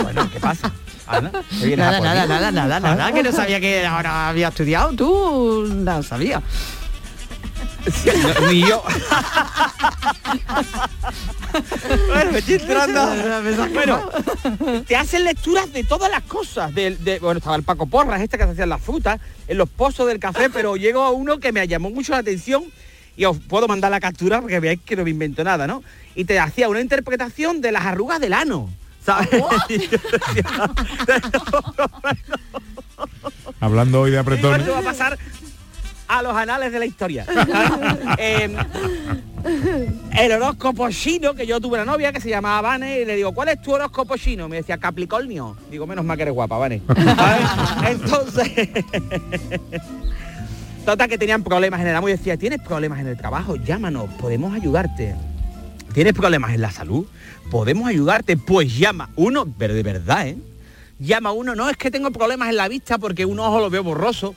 [0.03, 0.71] bueno, ¿qué pasa?
[1.07, 3.11] Ana, ¿te vienes a Nada, nada, nada, nada, nada, Ah.
[3.13, 6.41] que no sabía que ahora había estudiado, tú no sabía.
[8.41, 8.83] No, ni yo.
[12.07, 13.07] bueno, me estoy enterando.
[13.73, 14.09] Bueno,
[14.87, 16.73] te hacen lecturas de todas las cosas.
[16.73, 19.69] De, de- bueno, estaba el Paco Porras, este que se hacían las frutas, en los
[19.69, 22.65] pozos del café, pero llegó a uno que me llamó mucho la atención
[23.15, 25.83] y os puedo mandar la captura porque veáis que no me invento nada, ¿no?
[26.15, 28.69] Y te hacía una interpretación de las arrugas del ano.
[29.05, 29.29] ¿Sabes?
[29.69, 29.99] Decía,
[33.61, 34.59] Hablando hoy de apretones.
[34.59, 35.17] esto va a pasar
[36.07, 37.25] a los anales de la historia.
[38.19, 38.49] Eh,
[40.17, 43.31] el horóscopo chino, que yo tuve una novia que se llamaba Vane, y le digo,
[43.33, 44.49] ¿cuál es tu horóscopo chino?
[44.49, 45.55] Me decía, Capricornio.
[45.69, 46.81] Digo, menos mal que eres guapa, Vane.
[47.87, 48.49] Entonces...
[50.85, 53.57] Total que tenían problemas en el amor y decía, ¿tienes problemas en el trabajo?
[53.57, 55.15] Llámanos, podemos ayudarte.
[55.93, 57.05] ¿Tienes problemas en la salud?
[57.51, 58.37] Podemos ayudarte.
[58.37, 60.37] Pues llama uno, pero de verdad, ¿eh?
[60.99, 63.83] Llama uno, no es que tengo problemas en la vista porque un ojo lo veo
[63.83, 64.33] borroso.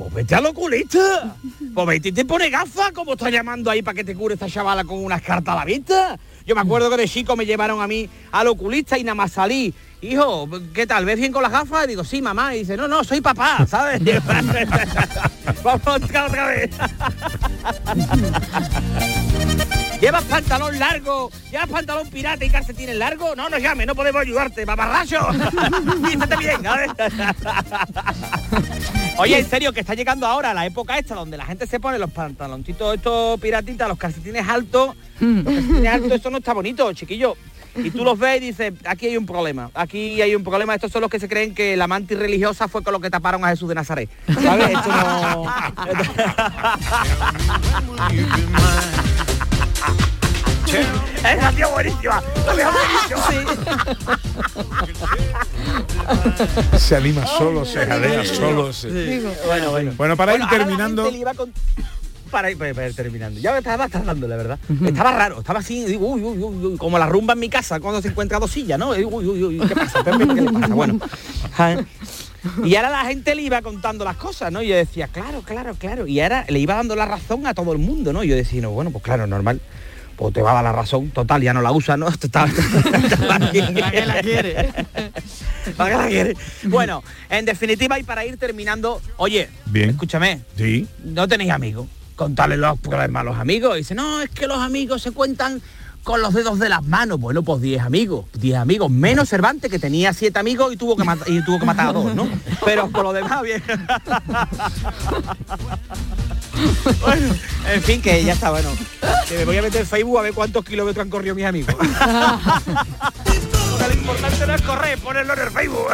[0.00, 1.36] Pues vete al oculista.
[1.74, 4.48] Pues vete y te pone gafas, como está llamando ahí para que te cure esta
[4.48, 6.18] chavala con unas cartas a la vista.
[6.46, 9.32] Yo me acuerdo que de chico me llevaron a mí al oculista y nada más
[9.32, 9.74] salí.
[10.00, 11.04] Hijo, ¿qué tal?
[11.04, 11.86] ¿Ves bien con las gafas?
[11.86, 12.54] Digo, sí, mamá.
[12.54, 14.00] Y dice, no, no, soy papá, ¿sabes?
[15.62, 16.70] Vamos otra vez.
[20.00, 21.30] ¿Llevas pantalón largo?
[21.50, 23.36] ¿Llevas pantalón pirata y calcetines largo?
[23.36, 25.18] No, no llame, no podemos ayudarte, mamarracho.
[26.00, 26.90] Vístete bien, ver.
[29.20, 31.98] Oye, en serio, que está llegando ahora la época esta donde la gente se pone
[31.98, 34.96] los pantaloncitos estos piratitas, los calcetines altos.
[35.20, 37.36] Los calcetines altos, eso no está bonito, chiquillo.
[37.76, 40.74] Y tú los ves y dices, aquí hay un problema, aquí hay un problema.
[40.74, 43.44] Estos son los que se creen que la mantis religiosa fue con lo que taparon
[43.44, 44.08] a Jesús de Nazaret.
[44.42, 44.70] ¿Sabes?
[44.70, 45.44] Esto no...
[50.78, 52.22] Esa ha sido buenísima.
[52.46, 53.88] La buenísima.
[56.78, 58.72] Se anima solo, se jadea solo.
[58.72, 58.88] se-
[59.46, 59.92] Bueno, bueno.
[59.96, 61.02] Bueno, para ir terminando-
[62.30, 63.40] Para ir, para ir- para ir terminando.
[63.40, 64.58] Ya me estaba tardando, la verdad.
[64.86, 67.80] Estaba raro, estaba así, digo, uy, uy, uy, uy, como la rumba en mi casa
[67.80, 68.96] cuando se encuentra dos sillas, ¿no?
[68.96, 70.04] Y, Uy, uy, uy, ¿qué pasa?
[70.04, 70.68] Pepe, ¿Qué le pasa?
[70.74, 71.00] Bueno.
[72.64, 74.62] Y ahora la gente le iba contando las cosas, ¿no?
[74.62, 76.06] Y yo decía, claro, claro, claro.
[76.06, 78.22] Y ahora le iba dando la razón a todo el mundo, ¿no?
[78.22, 79.60] Y yo decía, no, bueno, pues claro, normal.
[80.20, 82.12] Pues te va a dar la razón, total, ya no la usa, ¿no?
[82.18, 82.52] Total.
[83.26, 83.62] ¿Para qué
[84.06, 84.66] la quiere?
[85.78, 86.36] ¿Para qué la quiere?
[86.64, 89.88] Bueno, en definitiva y para ir terminando, oye, Bien.
[89.88, 90.86] escúchame, Sí.
[91.04, 93.76] no tenéis amigos, contarle los problemas a los amigos.
[93.76, 95.62] Y dice, no, es que los amigos se cuentan
[96.04, 97.18] con los dedos de las manos.
[97.18, 101.04] Bueno, pues 10 amigos, 10 amigos, menos Cervantes, que tenía 7 amigos y tuvo que,
[101.04, 102.28] mat- y tuvo que matar a dos, ¿no?
[102.62, 103.62] Pero por lo demás, bien.
[107.00, 107.34] Bueno,
[107.72, 108.70] en fin, que ya está, bueno.
[109.28, 111.74] Que me voy a meter en Facebook a ver cuántos kilómetros han corrido mis amigos.
[113.80, 115.86] Lo importante no es correr, ponerlo en el Facebook.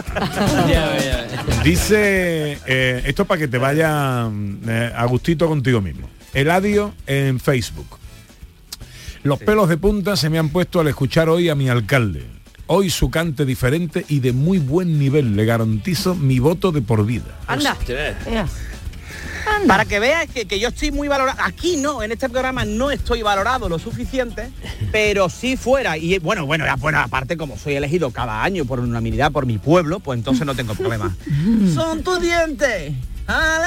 [1.64, 4.29] Dice, eh, esto para que te vaya
[4.68, 6.09] eh, a gustito contigo mismo.
[6.35, 7.98] Eladio en Facebook.
[9.22, 12.26] Los pelos de punta se me han puesto al escuchar hoy a mi alcalde.
[12.68, 15.37] Hoy su cante diferente y de muy buen nivel.
[15.37, 17.38] Le garantizo mi voto de por vida.
[17.46, 17.76] Anda.
[19.66, 21.38] Para que veas que, que yo estoy muy valorado.
[21.42, 24.50] Aquí no, en este programa no estoy valorado lo suficiente,
[24.92, 25.96] pero si fuera.
[25.98, 29.59] Y bueno, bueno, ya, bueno, aparte como soy elegido cada año por unanimidad por mi
[29.59, 31.16] pueblo, pues entonces no tengo problema.
[31.74, 32.92] Son tus dientes,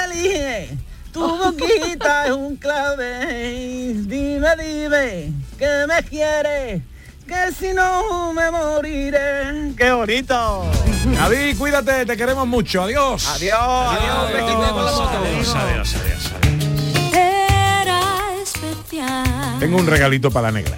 [0.05, 0.69] elige.
[1.11, 3.93] Tu boquita es un clave.
[3.95, 6.81] Dime, dime, que me quieres.
[7.29, 9.71] Que si no me moriré.
[9.77, 10.65] ¡Qué bonito!
[11.13, 12.81] David, cuídate, te queremos mucho.
[12.81, 13.27] Adiós.
[13.35, 14.31] Adiós, adiós.
[14.33, 17.13] Adiós, adiós, adiós, adiós.
[17.13, 18.01] Era
[18.41, 19.59] especial.
[19.59, 20.75] Tengo un regalito para la negra.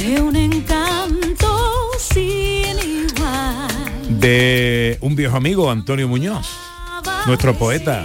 [0.00, 3.68] De un encanto sin igual.
[4.18, 6.48] De un viejo amigo, Antonio Muñoz,
[7.26, 8.04] nuestro poeta,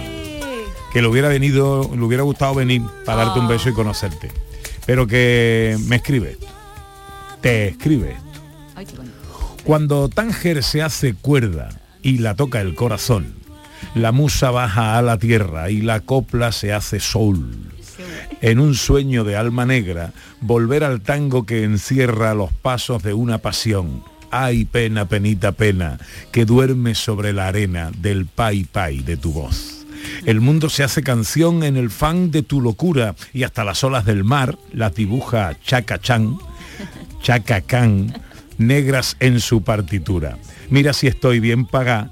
[0.92, 4.45] que le hubiera venido, le hubiera gustado venir para darte un beso y conocerte.
[4.86, 6.46] Pero que me escribe esto.
[7.40, 8.26] Te escribe esto.
[9.64, 11.68] Cuando Tánger se hace cuerda
[12.02, 13.34] y la toca el corazón,
[13.94, 17.50] la musa baja a la tierra y la copla se hace sol.
[18.40, 23.38] En un sueño de alma negra, volver al tango que encierra los pasos de una
[23.38, 24.04] pasión.
[24.30, 25.98] Ay, pena, penita, pena,
[26.30, 29.75] que duerme sobre la arena del pai pai de tu voz.
[30.24, 34.04] El mundo se hace canción en el fan de tu locura y hasta las olas
[34.04, 36.38] del mar las dibuja Chaka Chan,
[37.22, 38.12] Chaka Khan,
[38.58, 40.38] negras en su partitura.
[40.70, 42.10] Mira si estoy bien pagá,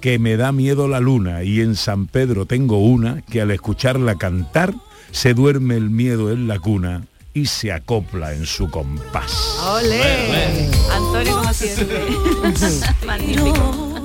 [0.00, 4.16] que me da miedo la luna y en San Pedro tengo una que al escucharla
[4.16, 4.74] cantar
[5.10, 7.02] se duerme el miedo en la cuna
[7.34, 9.58] y se acopla en su compás.
[9.62, 10.70] ¡Ole!
[10.90, 12.06] Antonio, como siempre.
[13.06, 13.95] Magnífico.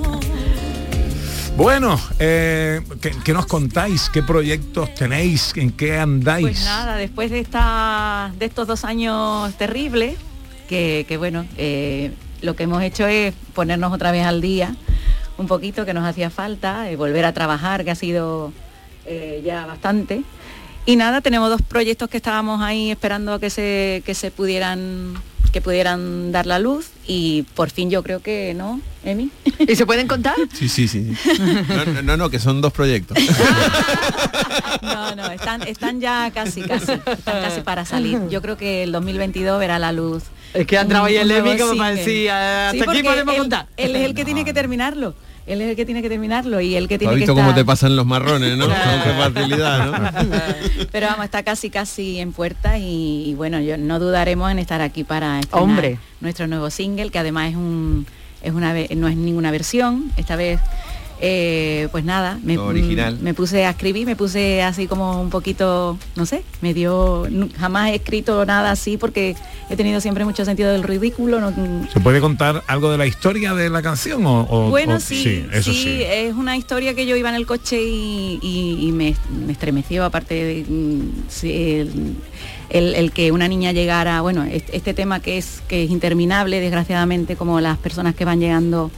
[1.56, 2.80] Bueno, eh,
[3.24, 4.08] ¿qué, nos contáis?
[4.10, 5.52] ¿Qué proyectos tenéis?
[5.56, 6.46] ¿En qué andáis?
[6.46, 10.16] Pues nada, después de, esta, de estos dos años terribles,
[10.68, 14.74] que, que bueno, eh, lo que hemos hecho es ponernos otra vez al día,
[15.36, 18.52] un poquito que nos hacía falta, eh, volver a trabajar, que ha sido
[19.06, 20.22] eh, ya bastante.
[20.86, 25.14] Y nada, tenemos dos proyectos que estábamos ahí esperando que se, que se pudieran
[25.52, 29.30] que pudieran dar la luz y por fin yo creo que no, Emi.
[29.58, 30.34] ¿Y se pueden contar?
[30.52, 31.12] Sí, sí, sí.
[32.02, 33.16] No, no, que son dos proyectos.
[34.82, 38.20] No, no, están, están ya casi, casi, están casi para salir.
[38.28, 40.24] Yo creo que el 2022 verá la luz.
[40.54, 43.40] Es que ha entrado ahí el Emi como para decir, hasta Sí, aquí podemos él-
[43.40, 43.66] contar.
[43.76, 45.14] Él es el que tiene que terminarlo.
[45.46, 47.44] Él es el que tiene que terminarlo y el que ¿Has tiene que visto estar...
[47.44, 48.66] cómo te pasan los marrones, no?
[48.68, 50.32] Con qué facilidad, ¿no?
[50.92, 54.80] Pero vamos, está casi casi en puerta y, y bueno, yo no dudaremos en estar
[54.80, 55.98] aquí para Hombre.
[56.20, 58.06] nuestro nuevo single, que además es un
[58.42, 60.58] es una no es ninguna versión, esta vez
[61.24, 63.16] eh, pues nada, me, original.
[63.22, 67.90] me puse a escribir, me puse así como un poquito, no sé, me dio, jamás
[67.90, 69.36] he escrito nada así porque
[69.70, 71.52] he tenido siempre mucho sentido del ridículo, no,
[71.92, 74.26] ¿Se puede contar algo de la historia de la canción?
[74.26, 76.02] O, o- bueno, o- sí, eso sí, sí.
[76.04, 79.14] es una historia que yo iba en el coche y, y- y me,
[79.46, 82.16] me estremeció, aparte de mm, sí, el,
[82.70, 86.58] el- el que una niña llegara, bueno, este, este tema que es, que es interminable,
[86.58, 88.90] desgraciadamente, como las personas que van llegando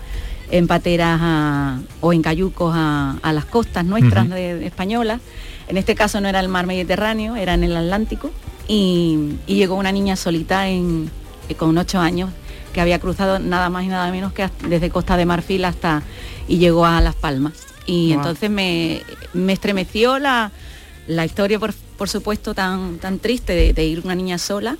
[0.50, 4.34] en pateras a- o en cayucos a, a las costas nuestras Ujú.
[4.34, 5.20] de- de españolas.
[5.68, 8.30] En este caso no era el mar Mediterráneo, era en el Atlántico.
[8.68, 11.10] Y, y llegó una niña solita en,
[11.48, 12.30] eh, con ocho años
[12.72, 16.02] que había cruzado nada más y nada menos que desde Costa de Marfil hasta
[16.48, 17.52] y llegó a Las Palmas.
[17.86, 19.02] Y entonces me,
[19.34, 20.50] me estremeció la,
[21.06, 24.76] la historia, por, por supuesto, tan, tan triste de, de ir una niña sola.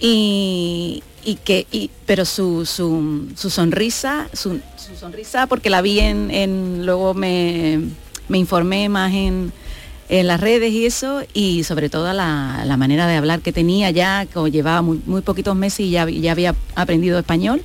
[0.00, 5.98] Y, y que, y- pero su, su, su sonrisa, su, su sonrisa, porque la vi
[6.00, 7.80] en, en- luego me,
[8.28, 9.52] me informé más en,
[10.08, 13.90] en las redes y eso, y sobre todo la, la manera de hablar que tenía
[13.90, 17.60] ya, que llevaba muy, muy poquitos meses y ya, ya había aprendido español.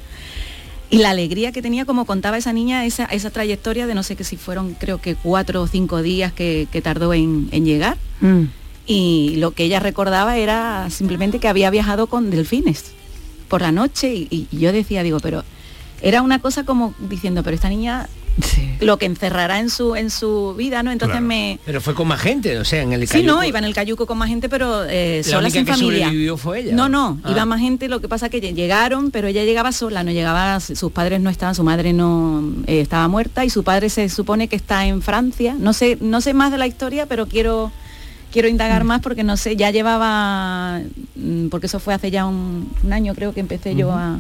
[0.89, 4.15] Y la alegría que tenía, como contaba esa niña, esa, esa trayectoria de no sé
[4.17, 7.95] que si fueron creo que cuatro o cinco días que, que tardó en, en llegar.
[8.21, 8.45] Mm.
[8.87, 12.91] Y lo que ella recordaba era simplemente que había viajado con delfines
[13.51, 15.43] por la noche y, y yo decía, digo, pero
[16.01, 18.07] era una cosa como diciendo, pero esta niña
[18.79, 20.91] lo que encerrará en su en su vida, ¿no?
[20.91, 21.27] Entonces Claro.
[21.27, 23.65] me Pero fue con más gente, o sea, en el Sí, no, cayuco- iba en
[23.65, 26.05] el cayuco con más gente, pero eh, La sola sin que familia.
[26.05, 26.73] sobrevivió fue ella.
[26.73, 27.31] No, no, Ah.
[27.31, 30.59] iba más gente, lo que pasa que lle- llegaron, pero ella llegaba sola, no llegaba,
[30.61, 34.47] sus padres no estaban, su madre no eh, estaba muerta y su padre se supone
[34.47, 35.55] que está en Francia.
[35.59, 37.69] No sé, no sé más de la historia, pero quiero
[38.31, 40.81] quiero indagar más porque no sé, ya llevaba
[41.15, 44.19] mm, porque eso fue hace ya un, un año creo que empecé yo a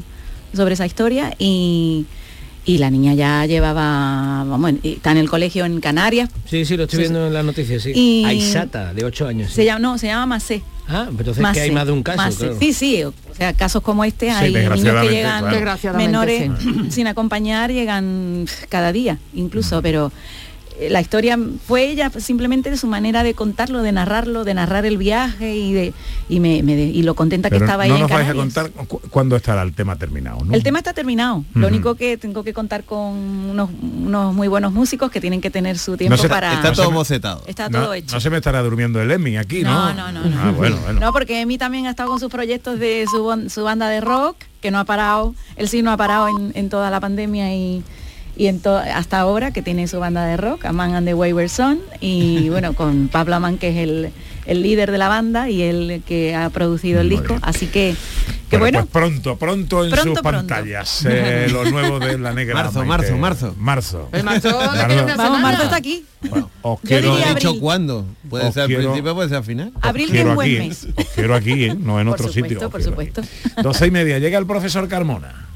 [0.55, 2.05] sobre esa historia y
[2.63, 6.83] y la niña ya llevaba, vamos, está en el colegio en Canarias, Sí, sí, lo
[6.83, 7.91] estoy Sí, viendo en las noticias, sí.
[7.95, 9.49] Y- Aisata, de 8 años.
[9.49, 9.55] sí.
[9.55, 10.61] se llama, no, se llama Macé.
[10.87, 12.37] Ah, pero entonces que hay más de un caso, Macé.
[12.37, 12.57] claro.
[12.59, 15.97] Sí, sí, o sea, casos como este, hay niños que llegan claro.
[15.97, 16.51] Menores
[16.89, 20.11] sin acompañar, llegan cada día, incluso, pero
[20.89, 24.97] la historia fue ella simplemente de su manera de contarlo, de narrarlo, de narrar el
[24.97, 25.93] viaje y de
[26.29, 28.33] y me, me de- y lo contenta que estaba no ahí en nos vais a
[28.33, 30.53] contar cu- cuándo estará el tema terminado, ¿no?
[30.53, 31.43] El tema está terminado.
[31.53, 35.51] Lo único que tengo que contar con unos, unos muy buenos músicos que tienen que
[35.51, 36.53] tener su tiempo se- para.
[36.53, 37.43] está todo bocetado.
[37.47, 38.15] Está no, todo hecho.
[38.15, 39.93] no se me estará durmiendo el Emmy aquí, ¿no?
[39.93, 40.99] No, no, no, Ah, bueno, bueno.
[40.99, 44.37] No, porque Emi también ha estado con sus proyectos de su, su banda de rock,
[44.61, 47.83] que no ha parado, él sí no ha parado en, en toda la pandemia y,
[48.37, 52.49] y hasta ahora, que tiene su banda de rock, Aman and the Wayward Son, y
[52.49, 54.11] bueno, con Pablo Amán, que es el,
[54.45, 57.37] el líder de la banda y el que ha producido el disco.
[57.41, 57.95] Así que,
[58.49, 60.47] que Bueno, bueno, pues pronto, pronto en Pronto, sus pronto.
[60.47, 61.05] pantallas.
[61.07, 62.55] eh, lo nuevo de la negra.
[62.55, 63.55] Marzo, marzo, marzo.
[63.57, 64.09] Marzo.
[64.23, 65.05] Marzo Marzo.
[65.05, 66.05] que vamos, está aquí.
[66.63, 68.05] Os Yo quiero, diría ¿He dicho cuándo?
[68.29, 69.71] Puede Os ser al principio, puede ser al final.
[69.75, 70.87] os Abril es quiero un buen aquí, mes.
[70.95, 71.75] Os quiero aquí, ¿eh?
[71.79, 72.67] no en por otro supuesto, sitio.
[72.67, 73.21] os por supuesto.
[73.21, 73.61] aquí.
[73.63, 75.47] Doce y media, llega el profesor Carmona.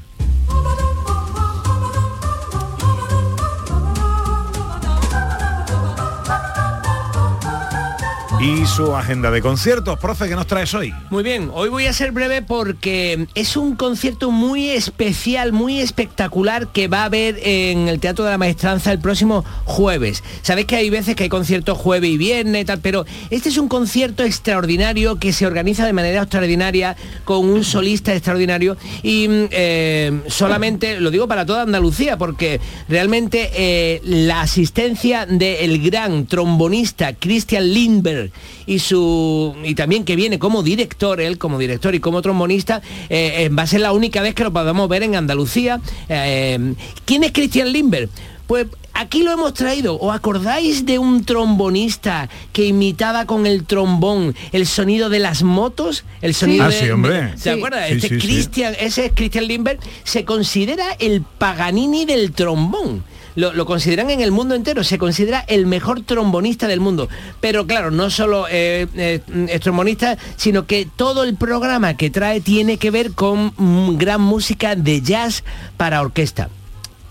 [8.46, 10.94] Y su agenda de conciertos, profe, ¿qué nos traes hoy?
[11.10, 16.68] Muy bien, hoy voy a ser breve porque es un concierto muy especial, muy espectacular
[16.68, 20.22] que va a haber en el Teatro de la Maestranza el próximo jueves.
[20.42, 23.58] Sabéis que hay veces que hay conciertos jueves y viernes y tal, pero este es
[23.58, 29.48] un concierto extraordinario que se organiza de manera extraordinaria con un solista extraordinario y mm,
[29.50, 37.12] eh, solamente lo digo para toda Andalucía porque realmente eh, la asistencia del gran trombonista
[37.12, 38.35] Christian Lindberg
[38.66, 43.44] y su y también que viene como director él como director y como trombonista eh,
[43.44, 47.24] eh, va a ser la única vez que lo podamos ver en Andalucía Eh, ¿quién
[47.24, 48.08] es Christian Lindberg?
[48.46, 49.98] pues aquí lo hemos traído.
[50.00, 56.04] ¿Os acordáis de un trombonista que imitaba con el trombón el sonido de las motos?
[56.22, 57.36] El sonido Ah, de- sí, hombre.
[57.36, 57.60] ¿Se Sí.
[57.88, 58.18] Este.
[58.18, 63.02] Christian, ese es Christian Lindbergh, se considera el Paganini del trombón.
[63.36, 67.08] Lo, consideran en el mundo entero, se considera el mejor trombonista del mundo.
[67.40, 72.40] Pero claro, no solo eh, eh, es trombonista, sino que todo el programa que trae
[72.40, 75.44] tiene que ver con mm, gran música de jazz
[75.76, 76.48] para orquesta.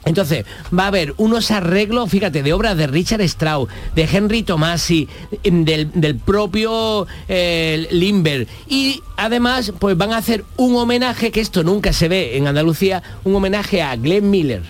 [0.06, 0.46] Entonces,
[0.78, 5.10] va a haber unos arreglos, fíjate, de obras de Richard Strauss, de Henry Tomasi,
[5.44, 8.48] em, del, del propio eh, Lindbergh.
[8.68, 13.02] Y además, pues van a hacer un homenaje, que esto nunca se ve en Andalucía,
[13.24, 14.64] un homenaje a Glenn Miller.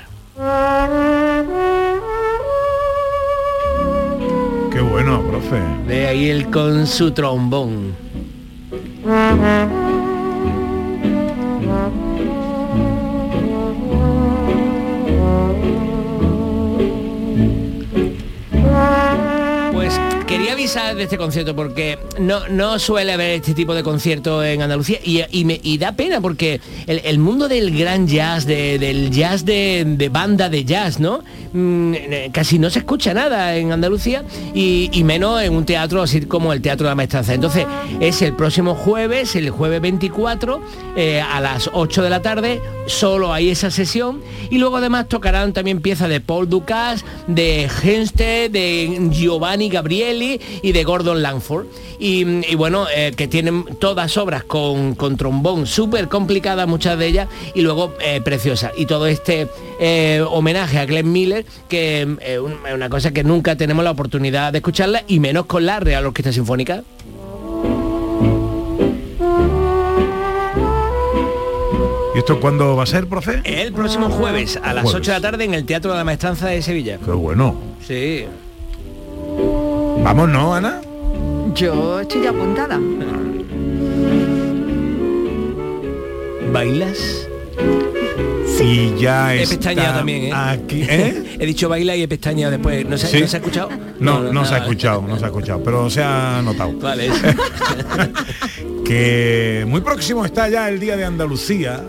[4.96, 5.60] Bueno, profe.
[5.90, 7.94] De ahí él con su trombón.
[20.66, 25.22] De este concierto porque no, no suele haber este tipo de concierto en Andalucía y,
[25.30, 30.10] y me, da pena porque el, mundo del gran jazz, de- del jazz de, de
[30.10, 31.24] banda de jazz, ¿no?
[31.54, 34.24] Mm, eh, casi no se escucha nada en Andalucía
[34.56, 37.36] y, menos en un teatro así como el Teatro de la Maestranza.
[37.36, 37.68] Entonces
[38.00, 40.62] es el próximo jueves, el jueves 24,
[40.98, 45.54] eh, a las 8 de la tarde, solo hay esa sesión y luego además tocarán
[45.54, 51.66] también piezas de Paul Dukas, de Henste, de Giovanni Gabrieli y de Gordon Langford.
[52.00, 57.08] Y, y bueno, eh, que tienen todas obras con, con trombón, súper complicadas muchas de
[57.08, 58.72] ellas y luego eh, preciosas.
[58.78, 59.48] Y todo este
[59.80, 64.60] eh, homenaje a Glenn Miller, que es una cosa que nunca tenemos la oportunidad de
[64.60, 66.84] escucharla y menos con la Real Orquesta Sinfónica.
[72.16, 73.42] ¿Y esto cuándo va a ser, profe?
[73.44, 75.02] El próximo jueves a las Jueves.
[75.02, 76.98] 8 de la tarde en el Teatro de la Maestranza de Sevilla.
[77.04, 77.56] Qué bueno.
[77.86, 78.26] Sí.
[80.06, 80.82] Vamos, ¿no, Ana?
[81.56, 82.80] Yo estoy ya apuntada.
[86.54, 87.28] ¿Bailas?
[88.62, 90.32] Y ya He está pestañeado también, ¿eh?
[90.32, 91.38] Aquí, ¿eh?
[91.40, 92.86] He dicho baila y he pestañado después.
[92.88, 93.20] ¿No se, ¿Sí?
[93.20, 93.70] ¿no se ha escuchado?
[94.00, 96.74] No, no, se ha escuchado, no se ha escuchado, pero se ha notado.
[96.80, 97.10] Vale.
[98.86, 101.84] que muy próximo está ya el Día de Andalucía.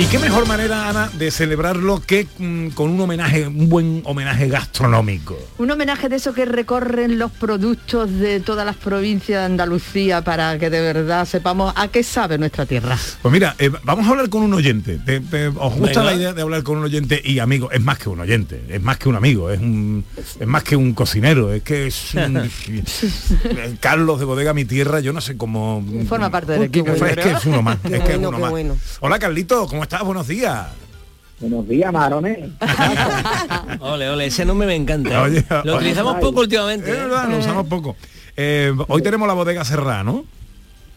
[0.00, 4.46] ¿Y qué mejor manera, Ana, de celebrarlo que mm, con un homenaje, un buen homenaje
[4.46, 5.36] gastronómico?
[5.58, 10.56] Un homenaje de eso que recorren los productos de todas las provincias de Andalucía para
[10.56, 12.96] que de verdad sepamos a qué sabe nuestra tierra.
[13.22, 14.98] Pues mira, eh, vamos a hablar con un oyente.
[15.04, 16.04] ¿Te- te- ¿Os gusta Venga.
[16.04, 17.72] la idea de hablar con un oyente y amigo?
[17.72, 20.04] Es más que un oyente, es más que un amigo, es, un,
[20.38, 22.48] es más que un cocinero, es que es un-
[23.80, 25.84] Carlos de Bodega Mi Tierra, yo no sé cómo...
[26.08, 28.50] Forma parte del equipo, Es que es uno más, es que es uno más.
[28.52, 28.76] bueno.
[29.00, 29.87] Hola Carlito, ¿cómo estás?
[30.04, 30.66] Buenos días.
[31.40, 32.50] Buenos días, marones.
[33.80, 35.22] Ole, ole, ese nombre me encanta.
[35.22, 35.72] Oye, Lo oye.
[35.74, 36.90] utilizamos poco últimamente.
[36.90, 37.00] Es ¿eh?
[37.00, 37.96] verdad, lo usamos poco.
[38.36, 40.24] Eh, hoy tenemos la bodega cerrada, ¿no?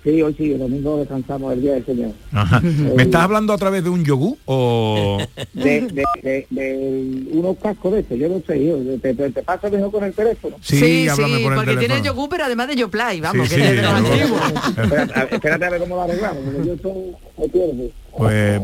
[0.04, 2.10] Sí, hoy sí, el domingo descansamos el día del Señor.
[2.32, 2.60] Ajá.
[2.64, 5.20] Eh, ¿Me estás hablando a través de un yogur o...?
[5.54, 9.44] de, de, de, de unos cascos de estos, yo no sé, yo, te, te, te
[9.44, 10.56] paso mejor con el teléfono.
[10.62, 13.68] Sí, háblame por el porque tiene yogur, pero además de Yoplay, vamos, Sí, que sí,
[13.70, 14.42] es de los antiguos.
[14.82, 17.92] espérate, a- espérate a ver cómo lo arreglamos, porque yo soy.
[18.18, 18.62] Pues...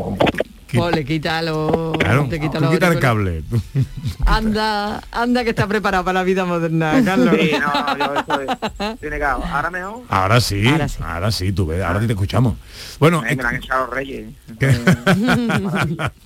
[0.74, 1.98] Pues le quita los...
[1.98, 3.44] Claro, te quita tú los quita el cable.
[4.26, 7.36] Anda, anda que está preparado para la vida moderna, Carlos.
[7.40, 8.46] Sí, no, yo estoy,
[8.94, 9.44] estoy negado.
[9.46, 10.66] Ahora mejor, Ahora sí,
[11.02, 12.56] ahora sí, tú ves, ahora sí te escuchamos.
[13.00, 14.28] Bueno, eh, me la han echado reyes.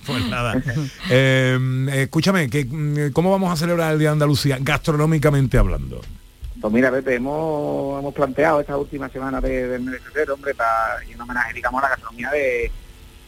[0.06, 0.60] pues nada.
[1.10, 6.00] Eh, escúchame, que, mm, ¿cómo vamos a celebrar el Día de Andalucía gastronómicamente hablando?
[6.60, 10.54] Pues mira, Pepe, hemos, hemos planteado esta última semana de, del mes de febrero, hombre,
[10.54, 12.70] para y un homenaje, digamos, a la gastronomía de,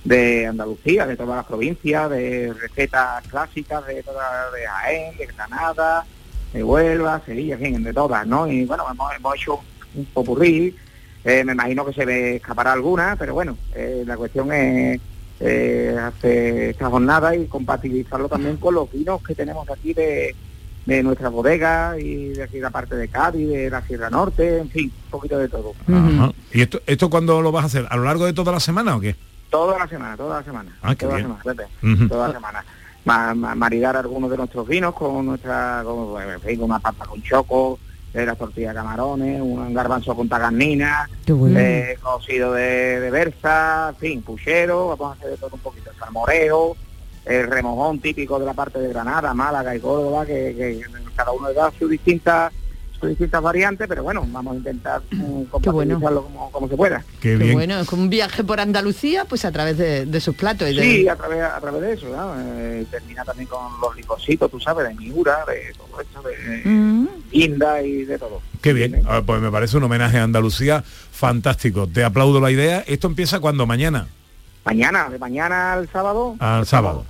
[0.05, 6.05] de Andalucía, de todas las provincias, de recetas clásicas de toda de Jaén, de Granada,
[6.52, 8.46] de Huelva, Sevilla, en fin, de todas, ¿no?
[8.46, 9.61] Y bueno, hemos, hemos hecho
[9.94, 10.76] un popurrí,
[11.24, 15.00] eh, me imagino que se me escapará alguna, pero bueno, eh, la cuestión es
[15.40, 20.36] eh, hacer esta jornada y compatibilizarlo también con los vinos que tenemos aquí de,
[20.84, 24.68] de nuestra bodega y de aquí la parte de Cádiz, de la Sierra Norte, en
[24.68, 25.72] fin, un poquito de todo.
[25.88, 26.30] Ajá.
[26.52, 27.86] ¿Y esto, esto cuándo lo vas a hacer?
[27.88, 29.16] ¿A lo largo de toda la semana o qué?
[29.51, 30.76] Toda la semana, toda la semana.
[30.82, 32.09] Ah, toda la semana, Pepe, Ujú.
[32.09, 32.64] toda la semana.
[33.05, 37.22] Ma- ma- maridar algunos de nuestros vinos con nuestra, con, en fin, una papa con
[37.22, 37.78] choco,
[38.14, 41.59] eh, la tortilla de camarones, un garbanzo con tagarnina, bueno.
[41.61, 45.90] eh, cocido de, de berza, en fin, puchero, vamos a hacer de todo un poquito,
[45.99, 46.76] salmorejo,
[47.26, 50.82] el remojón típico de la parte de Granada, Málaga y Córdoba, que, que
[51.14, 52.53] cada uno da sus distintas
[53.05, 55.02] sus distintas variantes, pero bueno, vamos a intentar
[55.50, 57.05] compatibilizarlo como, como se pueda.
[57.20, 60.34] Qué Qué bueno, es como un viaje por Andalucía, pues a través de, de sus
[60.34, 60.68] platos.
[60.70, 60.82] Y de...
[60.82, 62.34] Sí, a través, a través de eso, ¿no?
[62.38, 66.34] Eh, termina también con los licositos, tú sabes, de Miura, de todo esto, de
[66.64, 67.09] Mm.
[67.30, 67.48] Y
[68.05, 68.40] de todo.
[68.62, 71.86] Qué bien, Ah, pues me parece un homenaje a Andalucía fantástico.
[71.86, 72.84] Te aplaudo la idea.
[72.86, 73.66] ¿Esto empieza cuando?
[73.66, 74.07] Mañana,
[74.64, 77.05] Mañana, de mañana al sábado, al sábado,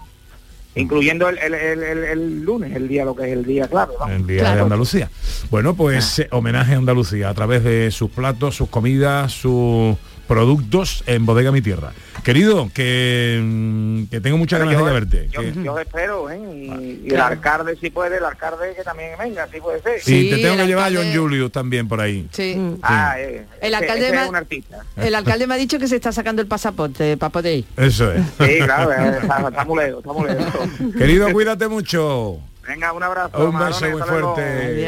[0.74, 3.92] incluyendo el, el, el, el- el lunes, el día, lo que es el día clave.
[3.98, 4.14] vamos.
[4.16, 5.10] el Día de Andalucía.
[5.50, 9.96] Bueno, pues eh, homenaje a Andalucía a través de sus platos, sus comidas, sus
[10.26, 11.92] productos en Bodega Mi Tierra.
[12.24, 15.28] Querido, que, mm, que tengo muchas ganas de verte.
[15.30, 16.38] Yo, que- yo espero, ¿eh?
[16.38, 20.00] Y, y el alcalde, si puede, el alcalde que también venga, si puede ser.
[20.06, 22.26] y te tengo que llevar a John Julius también por ahí.
[22.32, 22.76] Sí.
[22.82, 24.78] Ah, eh, El alcalde ese me es ha- un artista.
[24.96, 27.64] El alcalde me ha dicho que se está sacando el pasaporte para poder ir.
[27.76, 28.22] Eso es.
[28.40, 30.68] Sí, claro, eh, está, está muy lejos, está muy lejos.
[30.98, 32.38] Querido, cuídate mucho.
[32.66, 33.46] Venga, un abrazo.
[33.50, 34.86] Un beso muy fuerte.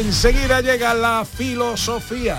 [0.00, 2.38] Enseguida llega la filosofía.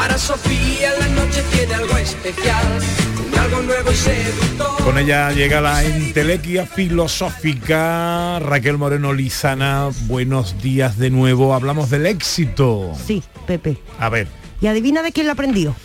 [0.00, 2.66] Para Sofía la noche tiene algo especial,
[3.38, 4.82] algo nuevo y seductor.
[4.82, 9.90] Con ella llega la entelequia filosófica Raquel Moreno Lizana.
[10.06, 11.52] Buenos días de nuevo.
[11.52, 12.92] Hablamos del éxito.
[13.06, 13.76] Sí, Pepe.
[13.98, 14.26] A ver,
[14.62, 15.76] ¿Y adivina de quién lo aprendió?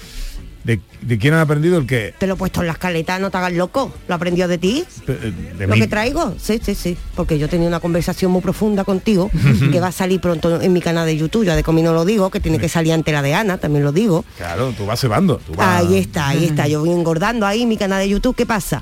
[0.66, 2.14] ¿De, de quién han aprendido el qué?
[2.18, 3.94] Te lo he puesto en la escaleta, no te hagas loco.
[4.08, 4.84] ¿Lo aprendió de ti?
[5.08, 5.82] De, de ¿Lo mí.
[5.82, 6.34] que traigo?
[6.42, 6.98] Sí, sí, sí.
[7.16, 9.30] Porque yo tenía una conversación muy profunda contigo
[9.72, 11.46] que va a salir pronto en mi canal de YouTube.
[11.46, 13.84] Ya de comí no lo digo, que tiene que salir ante la de Ana, también
[13.86, 14.26] lo digo.
[14.38, 15.38] Claro, tú vas cebando.
[15.38, 15.84] Tú vas...
[15.84, 16.68] Ahí está, ahí está.
[16.68, 18.36] Yo voy engordando ahí mi canal de YouTube.
[18.36, 18.82] ¿Qué pasa?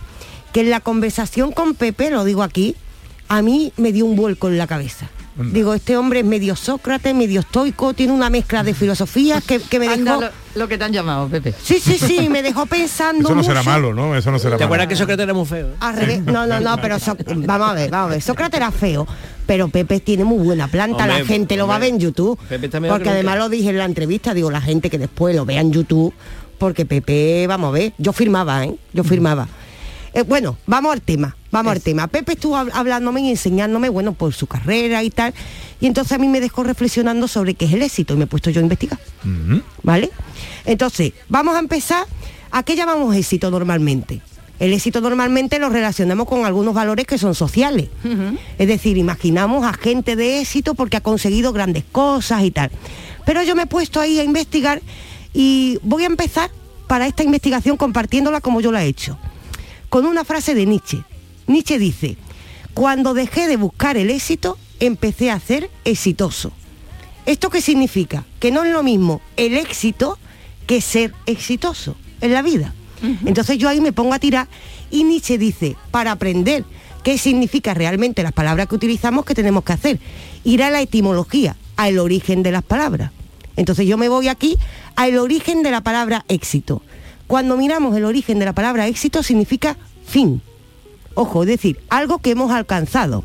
[0.53, 2.75] Que en la conversación con Pepe, lo digo aquí,
[3.27, 5.09] a mí me dio un vuelco en la cabeza.
[5.35, 9.79] Digo, este hombre es medio Sócrates, medio estoico, tiene una mezcla de filosofías que, que
[9.79, 10.21] me Anda, dejó...
[10.55, 11.55] lo, lo que te han llamado, Pepe.
[11.59, 14.15] Sí, sí, sí, me dejó pensando Eso no será malo, ¿no?
[14.15, 14.65] Eso no será ¿Te malo.
[14.65, 15.69] acuerdas que Sócrates era muy feo?
[15.69, 15.75] eh?
[15.79, 16.21] Al revés.
[16.23, 18.21] No, no, no, pero So- vamos a ver, vamos a ver.
[18.21, 19.07] Sócrates era feo,
[19.47, 22.37] pero Pepe tiene muy buena planta, la Hombre, gente lo va a ver en YouTube.
[22.47, 24.99] Pepe está mejor Porque que además lo dije en la entrevista, digo, la gente que
[24.99, 26.13] después lo vea en YouTube,
[26.59, 28.75] porque Pepe, vamos a ver, yo firmaba, ¿eh?
[28.93, 29.47] Yo firmaba.
[30.13, 32.07] Eh, bueno, vamos al tema, vamos al tema.
[32.07, 35.33] Pepe estuvo hab- hablándome y enseñándome, bueno, por su carrera y tal,
[35.81, 38.27] y entonces a mí me dejó reflexionando sobre qué es el éxito y me he
[38.27, 38.99] puesto yo a investigar.
[39.81, 40.11] ¿Vale?
[40.65, 42.05] Entonces, vamos a empezar.
[42.51, 44.21] ¿A qué llamamos éxito normalmente?
[44.59, 47.89] El éxito normalmente lo relacionamos con algunos valores que son sociales.
[48.59, 52.69] Es decir, imaginamos a gente de éxito porque ha conseguido grandes cosas y tal.
[53.25, 54.81] Pero yo me he puesto ahí a investigar
[55.33, 56.51] y voy a empezar
[56.87, 59.17] para esta investigación compartiéndola como yo la he hecho.
[59.93, 61.03] Con una frase de Nietzsche.
[61.45, 62.17] Nietzsche dice,
[62.73, 66.51] cuando dejé de buscar el éxito, empecé a ser exitoso.
[67.27, 68.25] ¿Esto qué significa?
[68.39, 70.17] Que no es lo mismo el éxito
[70.65, 72.73] que ser exitoso en la vida.
[73.23, 74.47] Entonces yo ahí me pongo a tirar
[74.89, 76.65] y Nietzsche dice, para aprender
[77.03, 79.99] qué significa realmente las palabras que utilizamos, ¿qué tenemos que hacer?
[80.43, 83.11] Ir a la etimología, al origen de las palabras.
[83.57, 84.57] Entonces yo me voy aquí
[84.95, 86.81] al origen de la palabra éxito.
[87.33, 89.75] Cuando miramos el origen de la palabra éxito significa
[90.05, 90.43] fin.
[91.15, 93.23] Ojo, es decir, algo que hemos alcanzado.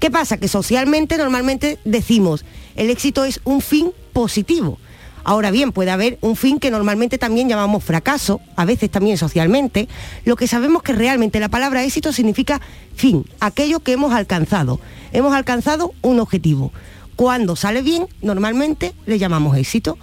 [0.00, 0.38] ¿Qué pasa?
[0.38, 2.44] Que socialmente normalmente decimos
[2.74, 4.80] el éxito es un fin positivo.
[5.22, 9.86] Ahora bien, puede haber un fin que normalmente también llamamos fracaso, a veces también socialmente.
[10.24, 12.60] Lo que sabemos que realmente la palabra éxito significa
[12.96, 14.80] fin, aquello que hemos alcanzado.
[15.12, 16.72] Hemos alcanzado un objetivo.
[17.14, 19.98] Cuando sale bien, normalmente le llamamos éxito.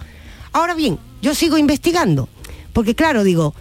[0.54, 2.30] Ahora bien, yo sigo investigando,
[2.76, 3.54] porque claro, digo,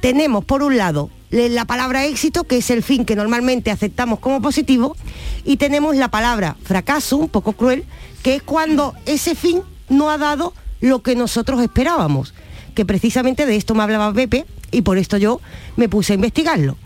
[0.00, 4.40] tenemos por un lado la palabra éxito, que es el fin que normalmente aceptamos como
[4.40, 4.96] positivo,
[5.44, 7.84] y tenemos la palabra fracaso, un poco cruel,
[8.22, 12.32] que es cuando ese fin no ha dado lo que nosotros esperábamos,
[12.74, 15.42] que precisamente de esto me hablaba Pepe, y por esto yo
[15.76, 16.78] me puse a investigarlo.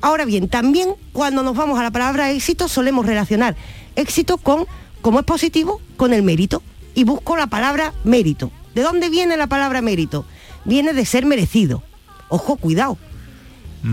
[0.00, 3.54] Ahora bien, también cuando nos vamos a la palabra éxito solemos relacionar
[3.96, 4.64] éxito con,
[5.02, 6.62] como es positivo, con el mérito.
[6.94, 8.50] Y busco la palabra mérito.
[8.74, 10.24] ¿De dónde viene la palabra mérito?
[10.68, 11.82] Viene de ser merecido.
[12.28, 12.98] Ojo, cuidado.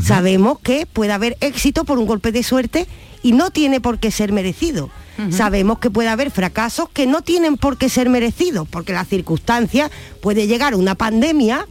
[0.03, 2.87] Sabemos que puede haber éxito por un golpe de suerte
[3.23, 4.89] y no tiene por qué ser merecido.
[5.29, 9.89] Sabemos que puede haber fracasos que no tienen por qué ser merecidos, porque la circunstancia
[10.21, 11.65] puede llegar una pandemia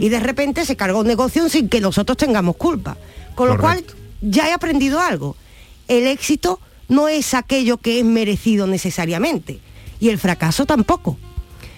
[0.00, 2.96] y de repente se carga un negocio sin que nosotros tengamos culpa.
[3.34, 3.84] Con lo cual
[4.22, 5.36] ya he aprendido algo.
[5.88, 9.60] El éxito no es aquello que es merecido necesariamente
[10.00, 11.18] y el fracaso tampoco.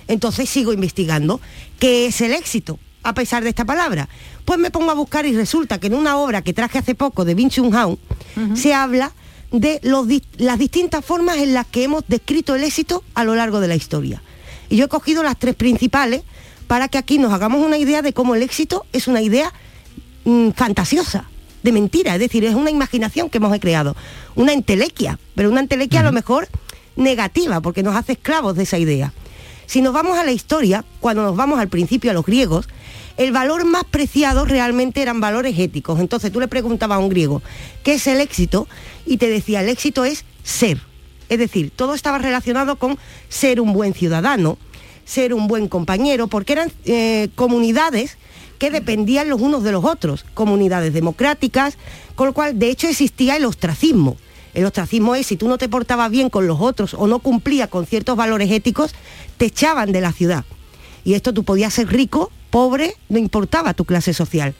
[0.06, 1.40] Entonces sigo investigando
[1.78, 4.08] qué es el éxito, a pesar de esta palabra.
[4.44, 7.24] Pues me pongo a buscar y resulta que en una obra que traje hace poco
[7.24, 7.98] de Vinci Hao
[8.54, 9.12] se habla
[9.52, 10.06] de los
[10.36, 13.76] las distintas formas en las que hemos descrito el éxito a lo largo de la
[13.76, 14.22] historia.
[14.68, 16.22] Y yo he cogido las tres principales
[16.66, 19.52] para que aquí nos hagamos una idea de cómo el éxito es una idea
[20.24, 21.24] mm, fantasiosa,
[21.62, 23.96] de mentira, es decir, es una imaginación que hemos creado,
[24.36, 26.48] una entelequia, pero una entelequia a lo mejor
[26.96, 29.12] negativa, porque nos hace esclavos de esa idea.
[29.68, 32.70] Si nos vamos a la historia, cuando nos vamos al principio a los griegos,
[33.18, 36.00] el valor más preciado realmente eran valores éticos.
[36.00, 37.42] Entonces tú le preguntabas a un griego,
[37.82, 38.66] ¿qué es el éxito?
[39.04, 40.80] Y te decía, el éxito es ser.
[41.28, 42.98] Es decir, todo estaba relacionado con
[43.28, 44.56] ser un buen ciudadano,
[45.04, 48.16] ser un buen compañero, porque eran eh, comunidades
[48.58, 51.76] que dependían los unos de los otros, comunidades democráticas,
[52.14, 54.16] con lo cual de hecho existía el ostracismo.
[54.58, 57.68] El ostracismo es si tú no te portabas bien con los otros o no cumplías
[57.68, 58.92] con ciertos valores éticos,
[59.36, 60.44] te echaban de la ciudad.
[61.04, 64.56] Y esto tú podías ser rico, pobre, no importaba tu clase social.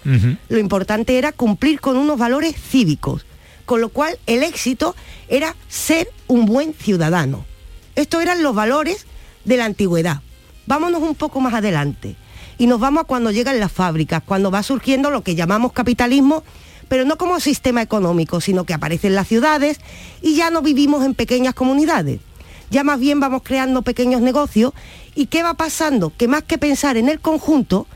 [0.49, 3.27] Lo importante era cumplir con unos valores cívicos,
[3.65, 4.95] con lo cual el éxito
[5.29, 7.45] era ser un buen ciudadano.
[7.97, 9.05] Estos eran los valores
[9.45, 10.21] de la antigüedad.
[10.67, 12.15] Vámonos un poco más adelante
[12.57, 16.45] y nos vamos a cuando llegan las fábricas, cuando va surgiendo lo que llamamos capitalismo,
[16.89, 19.79] pero no como sistema económico, sino que aparecen las ciudades
[20.23, 22.21] y ya no vivimos en pequeñas comunidades.
[22.71, 24.73] Ya más bien vamos creando pequeños negocios
[25.15, 26.13] y ¿qué va pasando?
[26.17, 27.87] Que más que pensar en el conjunto,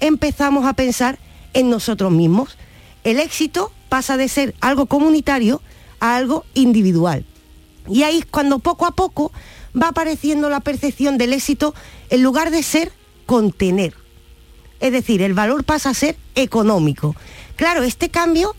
[0.00, 1.18] empezamos a pensar
[1.54, 2.58] en nosotros mismos.
[3.04, 5.62] El éxito pasa de ser algo comunitario
[6.00, 7.24] a algo individual.
[7.88, 9.32] Y ahí es cuando poco a poco
[9.80, 11.74] va apareciendo la percepción del éxito
[12.10, 12.92] en lugar de ser
[13.26, 13.94] contener.
[14.80, 17.16] Es decir, el valor pasa a ser económico.
[17.58, 18.54] Claro, este cambio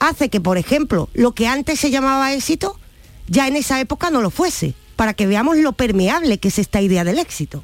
[0.00, 2.78] hace que, por ejemplo, lo que antes se llamaba éxito,
[3.26, 6.80] ya en esa época no lo fuese, para que veamos lo permeable que es esta
[6.80, 7.62] idea del éxito.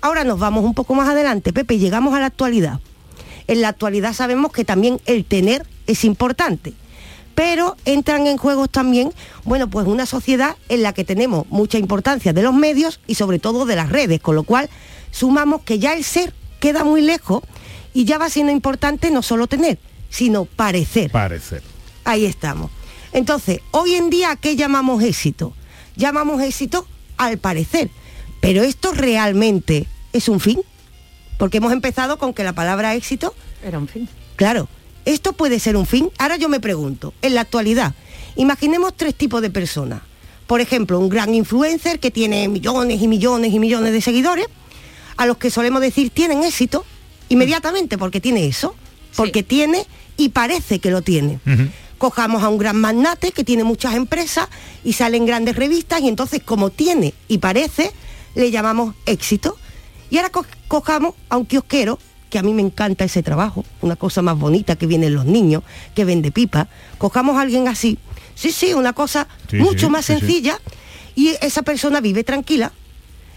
[0.00, 2.80] Ahora nos vamos un poco más adelante, Pepe, llegamos a la actualidad.
[3.48, 6.72] En la actualidad sabemos que también el tener es importante,
[7.34, 9.12] pero entran en juegos también,
[9.44, 13.40] bueno, pues una sociedad en la que tenemos mucha importancia de los medios y sobre
[13.40, 14.70] todo de las redes, con lo cual
[15.10, 17.42] sumamos que ya el ser queda muy lejos
[17.92, 19.78] y ya va siendo importante no solo tener,
[20.08, 21.10] sino parecer.
[21.10, 21.62] Parecer.
[22.04, 22.70] Ahí estamos.
[23.12, 25.52] Entonces, hoy en día, ¿a qué llamamos éxito?
[25.96, 26.86] Llamamos éxito
[27.16, 27.90] al parecer.
[28.40, 30.60] Pero esto realmente es un fin.
[31.38, 33.34] Porque hemos empezado con que la palabra éxito...
[33.64, 34.08] Era un fin.
[34.36, 34.68] Claro,
[35.04, 36.10] esto puede ser un fin.
[36.18, 37.94] Ahora yo me pregunto, en la actualidad,
[38.36, 40.02] imaginemos tres tipos de personas.
[40.46, 44.46] Por ejemplo, un gran influencer que tiene millones y millones y millones de seguidores,
[45.16, 46.84] a los que solemos decir tienen éxito
[47.28, 48.74] inmediatamente porque tiene eso,
[49.16, 49.86] porque tiene
[50.18, 51.40] y parece que lo tiene.
[51.96, 54.48] Cojamos a un gran magnate que tiene muchas empresas
[54.84, 57.92] y sale en grandes revistas y entonces como tiene y parece,
[58.34, 59.56] le llamamos éxito.
[60.10, 61.98] Y ahora co- cojamos a un kiosquero,
[62.30, 65.62] que a mí me encanta ese trabajo, una cosa más bonita que vienen los niños,
[65.94, 66.68] que vende pipa.
[66.98, 67.98] Cojamos a alguien así,
[68.34, 70.12] sí, sí, una cosa Sí, mucho sí, más sí.
[70.14, 70.60] sencilla
[71.16, 72.72] y esa persona vive tranquila,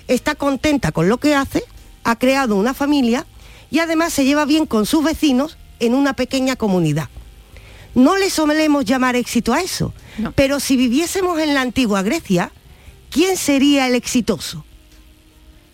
[0.08, 1.64] está contenta con lo que hace,
[2.04, 3.26] ha creado una familia
[3.72, 7.10] y además se lleva bien con sus vecinos en una pequeña comunidad.
[7.94, 9.94] No le solemos llamar éxito a eso,
[10.36, 12.52] pero si viviésemos en la antigua Grecia,
[13.10, 14.66] ¿quién sería el exitoso?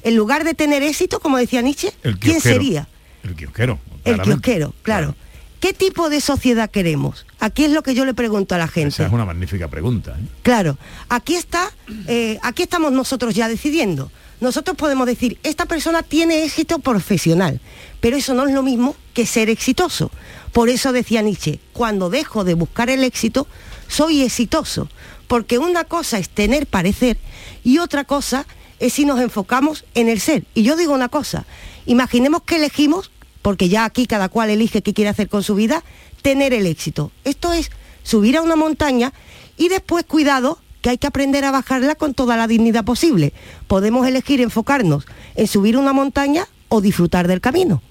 [0.01, 2.87] En lugar de tener éxito, como decía Nietzsche, El ¿quién sería?
[3.23, 3.79] El kiosquero.
[4.03, 4.29] El claramente.
[4.29, 5.15] kiosquero, claro.
[5.59, 7.25] ¿Qué tipo de sociedad queremos?
[7.39, 8.89] Aquí es lo que yo le pregunto a la gente.
[8.89, 10.15] Esa es una magnífica pregunta.
[10.19, 10.23] ¿eh?
[10.43, 10.77] Claro,
[11.09, 11.71] aquí está,
[12.07, 14.11] eh, aquí estamos nosotros ya decidiendo.
[14.39, 17.59] Nosotros podemos decir, esta persona tiene éxito profesional,
[17.99, 20.11] pero eso no es lo mismo que ser exitoso.
[20.51, 23.47] Por eso decía Nietzsche, cuando dejo de buscar el éxito,
[23.87, 24.89] soy exitoso.
[25.27, 27.17] Porque una cosa es tener parecer
[27.63, 28.45] y otra cosa
[28.79, 30.45] es si nos enfocamos en el ser.
[30.53, 31.45] Y yo digo una cosa,
[31.85, 35.83] imaginemos que elegimos, porque ya aquí cada cual elige qué quiere hacer con su vida,
[36.21, 37.11] tener el éxito.
[37.23, 37.71] Esto es
[38.03, 39.13] subir a una montaña
[39.57, 43.33] y después, cuidado, que hay que aprender a bajarla con toda la dignidad posible.
[43.67, 47.81] Podemos elegir enfocarnos en subir una montaña o disfrutar del camino.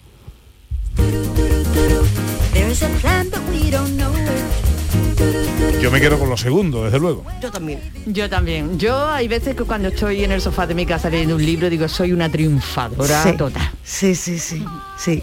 [5.81, 7.25] Yo me quedo con lo segundo, desde luego.
[7.41, 7.81] Yo también.
[8.07, 8.79] Yo también.
[8.79, 11.69] Yo hay veces que cuando estoy en el sofá de mi casa leyendo un libro
[11.71, 13.33] digo soy una triunfadora Sí.
[13.37, 13.71] total.
[13.85, 14.65] Sí, sí, sí,
[14.99, 15.23] sí.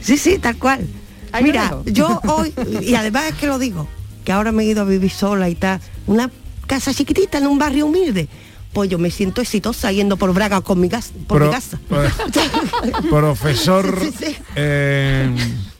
[0.00, 0.86] Sí, sí, tal cual.
[1.32, 2.52] Ahí Mira, yo hoy,
[2.82, 3.86] y además es que lo digo,
[4.24, 6.30] que ahora me he ido a vivir sola y tal, una
[6.66, 8.28] casa chiquitita en un barrio humilde.
[8.72, 11.78] Pues yo me siento exitosa yendo por Braga con mi casa, por Pro- mi casa.
[13.10, 14.36] Profesor, Sí, sí.
[14.56, 15.28] eh,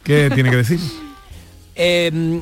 [0.04, 0.78] ¿qué tiene que decir?
[1.74, 2.40] Eh,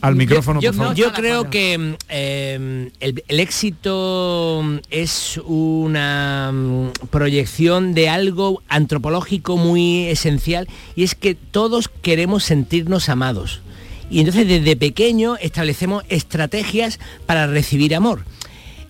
[0.00, 0.94] Al micrófono, yo, por favor.
[0.96, 10.06] yo creo que eh, el, el éxito es una mm, proyección de algo antropológico muy
[10.06, 13.60] esencial y es que todos queremos sentirnos amados.
[14.10, 18.24] Y entonces desde pequeño establecemos estrategias para recibir amor.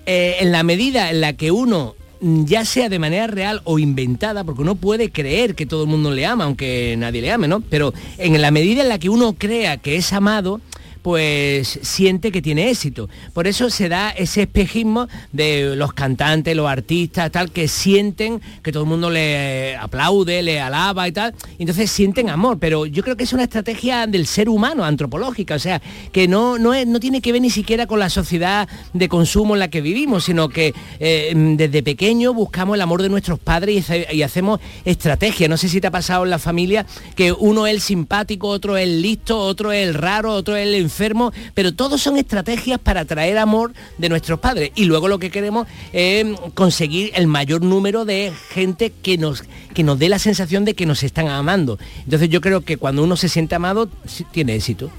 [0.06, 3.80] Eh, en la medida en la que uno mm, ya sea de manera real o
[3.80, 7.48] inventada, porque uno puede creer que todo el mundo le ama, aunque nadie le ame,
[7.48, 7.60] ¿no?
[7.60, 10.60] Pero en la medida en la que uno crea que es amado,
[11.06, 13.08] pues siente que tiene éxito.
[13.32, 18.72] Por eso se da ese espejismo de los cantantes, los artistas, tal, que sienten que
[18.72, 22.58] todo el mundo le aplaude, le alaba y tal, y entonces sienten amor.
[22.58, 25.80] Pero yo creo que es una estrategia del ser humano, antropológica, o sea,
[26.10, 29.54] que no, no, es- no tiene que ver ni siquiera con la sociedad de consumo
[29.54, 33.76] en la que vivimos, sino que eh, desde pequeño buscamos el amor de nuestros padres
[33.76, 35.46] y, hace- y hacemos estrategia.
[35.46, 36.84] No sé si te ha pasado en la familia
[37.14, 40.66] que uno es el simpático, otro es el listo, otro es el raro, otro es
[40.66, 44.70] el enfermo, pero todos son estrategias para atraer amor de nuestros padres.
[44.74, 49.44] Y luego lo que queremos es conseguir el mayor número de gente que nos,
[49.74, 51.78] que nos dé la sensación de que nos están amando.
[52.04, 53.90] Entonces yo creo que cuando uno se siente amado,
[54.32, 54.90] tiene éxito.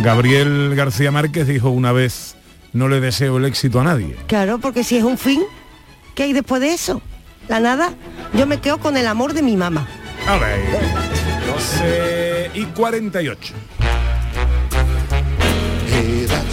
[0.00, 2.36] Gabriel García Márquez dijo una vez,
[2.74, 4.16] no le deseo el éxito a nadie.
[4.26, 5.42] Claro, porque si es un fin,
[6.14, 7.00] ¿qué hay después de eso?
[7.48, 7.94] La nada.
[8.34, 9.88] Yo me quedo con el amor de mi mamá.
[10.26, 10.60] A ver,
[11.46, 13.54] 12 y 48.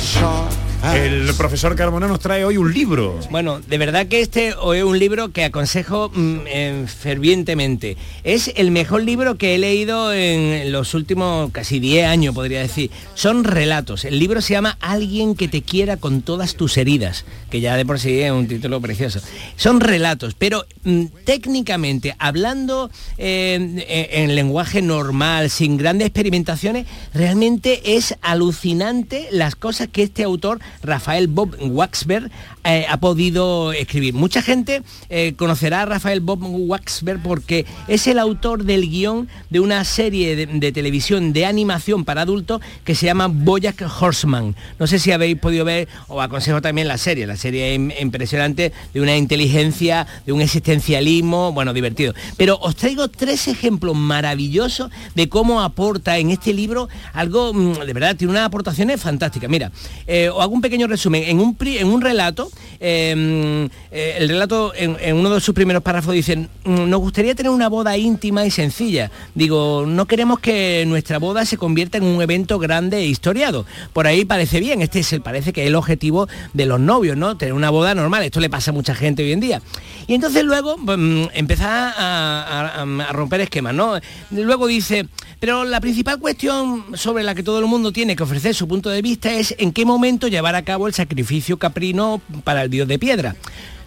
[0.07, 3.19] sharp El profesor Carmona nos trae hoy un libro.
[3.31, 7.97] Bueno, de verdad que este es un libro que aconsejo mm, eh, fervientemente.
[8.23, 12.91] Es el mejor libro que he leído en los últimos casi 10 años, podría decir.
[13.15, 14.05] Son relatos.
[14.05, 17.85] El libro se llama Alguien que te quiera con todas tus heridas, que ya de
[17.85, 19.19] por sí es un título precioso.
[19.55, 23.83] Son relatos, pero mm, técnicamente, hablando eh, en,
[24.23, 31.27] en lenguaje normal, sin grandes experimentaciones, realmente es alucinante las cosas que este autor, Rafael
[31.27, 32.29] Bob Waxberg,
[32.67, 34.13] eh, ha podido escribir.
[34.13, 39.61] Mucha gente eh, conocerá a Rafael Bob Waxberg porque es el autor del guion de
[39.61, 44.55] una serie de, televisión de animación para adultos que se llama Boyack Horseman.
[44.79, 47.25] No sé si habéis podido ver, o aconsejo también la serie.
[47.25, 52.13] La serie es im- impresionante de una inteligencia, de un existencialismo, bueno, divertido.
[52.35, 57.93] Pero os traigo tres ejemplos maravillosos de cómo aporta en este libro algo, mm, de
[57.93, 59.49] verdad, tiene unas aportaciones fantásticas.
[59.49, 59.71] Mira,
[60.05, 61.23] eh, os hago un pequeño resumen.
[61.23, 66.13] En un, en un relato, mm, eh, el relato en, uno de sus primeros párrafos
[66.13, 69.11] dice, "Mm, nos gustaría tener una boda íntima y sencilla.
[69.35, 73.65] Digo, no queremos que nuestra boda se convierta en un evento grande e historiado.
[73.93, 77.17] Por ahí parece bien, este es el, parece que es el objetivo de los novios,
[77.17, 77.37] ¿no?
[77.37, 78.23] Tener una boda normal.
[78.23, 79.61] Esto le pasa a mucha gente hoy en día.
[80.07, 81.25] Y entonces luego mm,
[81.61, 83.99] a, a- a- a romper esquemas, ¿no?
[84.31, 85.07] Luego dice,
[85.39, 88.89] pero la principal cuestión sobre la que todo el mundo tiene que ofrecer su punto
[88.89, 92.87] de vista es en qué momento llevar a cabo el sacrificio caprino para el dios
[92.87, 93.35] de piedra.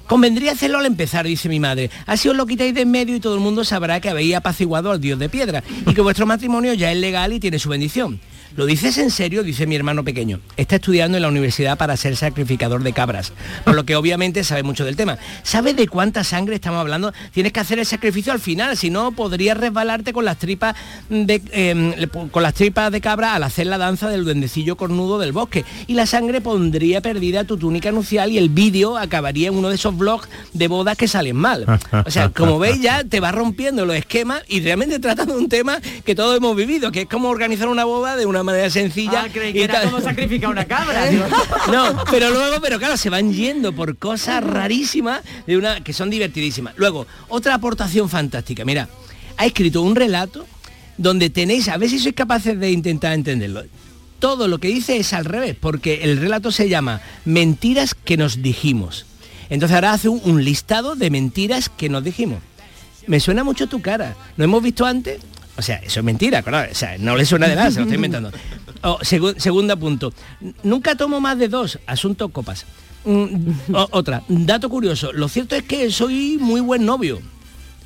[0.07, 1.91] Convendría hacerlo al empezar, dice mi madre.
[2.05, 4.91] Así os lo quitáis de en medio y todo el mundo sabrá que habéis apaciguado
[4.91, 8.21] al dios de piedra y que vuestro matrimonio ya es legal y tiene su bendición.
[8.57, 9.43] ¿Lo dices en serio?
[9.43, 10.41] Dice mi hermano pequeño.
[10.57, 13.33] Está estudiando en la universidad para ser sacrificador de cabras,
[13.65, 15.19] por lo que obviamente sabe mucho del tema.
[15.43, 17.13] ¿Sabes de cuánta sangre estamos hablando?
[17.33, 20.75] Tienes que hacer el sacrificio al final, si no podrías resbalarte con las tripas
[21.09, 21.41] de,
[21.97, 25.65] le- con las tripas de cabra al hacer la danza del duendecillo cornudo del bosque.
[25.87, 29.77] Y la sangre pondría perdida tu túnica nupcial y el vídeo acabaría en uno de
[29.77, 31.67] esos vlogs de bodas que salen mal.
[32.07, 35.79] O sea, como veis ya te va rompiendo los esquemas y realmente tratando un tema
[36.05, 39.23] que todos hemos vivido, que es como organizar una boda de una manera sencilla.
[39.25, 39.91] Ah, creí que y era tal.
[39.91, 41.07] como sacrificar una cabra.
[41.11, 41.25] digo.
[41.73, 46.11] No, pero luego, pero claro, se van yendo por cosas rarísimas de una que son
[46.11, 46.75] divertidísimas.
[46.77, 48.65] Luego, otra aportación fantástica.
[48.65, 48.89] Mira,
[49.37, 50.47] ha escrito un relato
[50.97, 53.65] donde tenéis, a ver si sois capaces de intentar entenderlo.
[54.19, 58.43] Todo lo que dice es al revés, porque el relato se llama Mentiras que nos
[58.43, 59.07] dijimos.
[59.49, 62.41] Entonces ahora hace un, un listado de mentiras que nos dijimos.
[63.07, 64.15] Me suena mucho tu cara.
[64.37, 65.21] ¿Lo hemos visto antes?
[65.61, 66.69] O sea, eso es mentira, claro.
[66.71, 68.31] O sea, no le suena de nada, se lo estoy inventando.
[68.83, 70.13] Oh, segu- segundo punto.
[70.63, 71.79] Nunca tomo más de dos.
[71.87, 72.65] Asunto copas.
[73.05, 74.23] Mm, o- otra.
[74.27, 75.13] Dato curioso.
[75.13, 77.21] Lo cierto es que soy muy buen novio.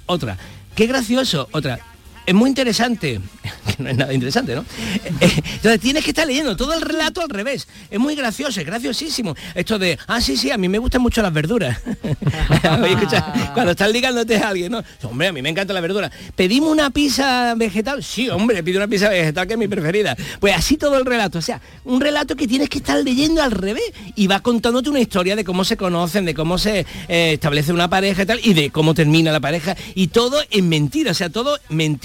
[0.07, 0.39] Otra.
[0.77, 1.49] Qué gracioso.
[1.51, 1.81] Otra.
[2.27, 3.21] Es muy interesante.
[3.77, 4.61] Que no es nada interesante, ¿no?
[4.61, 7.67] Eh, Entonces tienes que estar leyendo todo el relato al revés.
[7.91, 9.35] Es muy gracioso, es graciosísimo.
[9.55, 11.81] Esto de, ah, sí, sí, a mí me gustan mucho las verduras.
[13.55, 14.85] Cuando estás ligándote a alguien, ¿no?
[15.03, 16.11] Hombre, a mí me encanta la verdura.
[16.37, 18.05] ¿Pedimos una pizza vegetal?
[18.05, 20.15] Sí, hombre, pido una pizza vegetal que es mi preferida.
[20.41, 21.39] Pues así todo el relato.
[21.39, 25.01] O sea, un relato que tienes que estar leyendo al revés y va contándote una
[25.01, 28.55] historia de cómo se conocen, de cómo se eh, establece una pareja y tal, y
[28.55, 29.75] de cómo termina la pareja.
[29.95, 31.59] Y todo en mentira, o sea, todo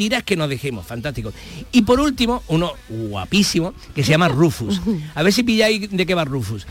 [0.10, 0.86] mentiras que nos dejemos.
[0.86, 1.32] Fantástico.
[1.72, 4.82] Y por último, uno guapísimo que se llama Rufus.
[5.14, 6.66] A ver si pilláis de qué va Rufus.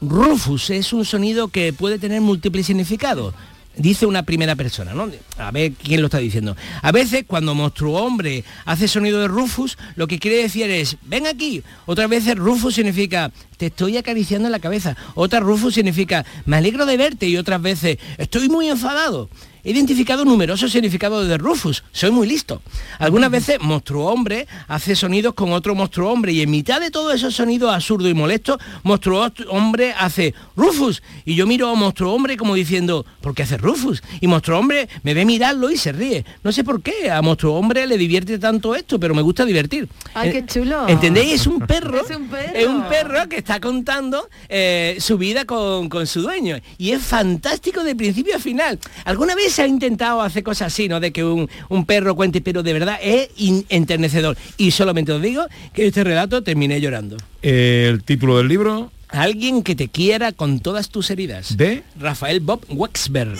[0.00, 3.34] Rufus es un sonido que puede tener múltiples significados.
[3.76, 5.08] Dice una primera persona, ¿no?
[5.38, 6.56] A ver quién lo está diciendo.
[6.82, 11.26] A veces cuando monstruo hombre hace sonido de Rufus, lo que quiere decir es, ven
[11.26, 11.62] aquí.
[11.86, 13.30] Otras veces Rufus significa,
[13.60, 14.96] te estoy acariciando en la cabeza.
[15.14, 17.28] Otra Rufus significa, me alegro de verte.
[17.28, 19.28] Y otras veces, estoy muy enfadado.
[19.62, 21.84] He identificado numerosos significados de Rufus.
[21.92, 22.62] Soy muy listo.
[22.98, 27.14] Algunas veces monstruo hombre hace sonidos con otro monstruo hombre y en mitad de todos
[27.14, 32.38] esos sonidos absurdos y molestos, monstruo hombre hace Rufus y yo miro a monstruo hombre
[32.38, 34.02] como diciendo, ¿por qué hace Rufus?
[34.22, 36.24] Y monstruo hombre me ve mirarlo y se ríe.
[36.42, 39.90] No sé por qué, a monstruo hombre le divierte tanto esto, pero me gusta divertir.
[40.14, 40.88] Ay, qué Eh, chulo.
[40.88, 41.34] ¿Entendéis?
[41.42, 42.00] Es un perro.
[42.10, 42.54] Es un perro.
[42.58, 46.58] Es un perro que está contando eh, su vida con, con su dueño.
[46.78, 48.78] Y es fantástico de principio a final.
[49.04, 51.00] ¿Alguna vez se ha intentado hacer cosas así, ¿no?
[51.00, 53.30] De que un, un perro cuente, pero de verdad es
[53.68, 54.36] enternecedor.
[54.58, 57.16] Y solamente os digo que este relato terminé llorando.
[57.42, 61.56] El título del libro Alguien que te quiera con todas tus heridas.
[61.56, 63.36] de Rafael Bob Wexberg.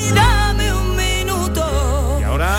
[2.21, 2.59] Y ahora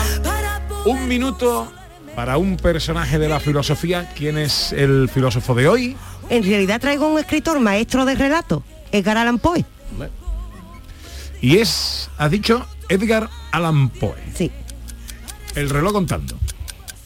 [0.86, 1.70] un minuto
[2.16, 4.10] para un personaje de la filosofía.
[4.16, 5.96] ¿Quién es el filósofo de hoy?
[6.32, 9.66] En realidad traigo un escritor maestro de relato, Edgar Allan Poe.
[11.42, 14.16] Y es, ha dicho, Edgar Allan Poe.
[14.34, 14.50] Sí.
[15.54, 16.38] El reloj contando.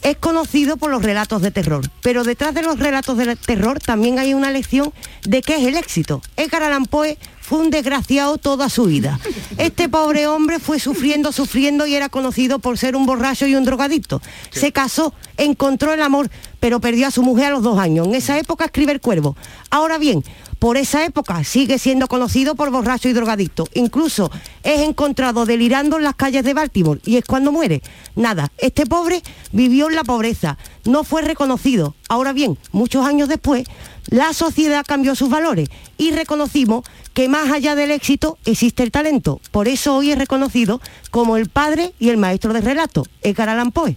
[0.01, 4.17] Es conocido por los relatos de terror, pero detrás de los relatos de terror también
[4.17, 6.21] hay una lección de qué es el éxito.
[6.37, 7.17] Edgar Allan Poe
[7.47, 9.21] fue un desgraciado toda su vida.
[9.57, 13.63] Este pobre hombre fue sufriendo, sufriendo y era conocido por ser un borracho y un
[13.63, 14.21] drogadicto.
[14.51, 16.29] Se casó, encontró el amor,
[16.59, 18.05] pero perdió a su mujer a los dos años.
[18.05, 19.37] En esa época escribe El Cuervo.
[19.69, 20.25] Ahora bien,
[20.59, 23.67] Por esa época sigue siendo conocido por borracho y drogadicto.
[23.75, 24.31] Incluso
[24.63, 27.83] es encontrado delirando en las calles de Baltimore y es cuando muere.
[28.15, 31.95] Nada, este pobre vivió en la pobreza, no fue reconocido.
[32.09, 33.67] Ahora bien, muchos años después,
[34.09, 39.39] la sociedad cambió sus valores y reconocimos que más allá del éxito existe el talento.
[39.51, 40.81] Por eso hoy es reconocido
[41.11, 43.95] como el padre y el maestro de relato, Edgar Allan Poe.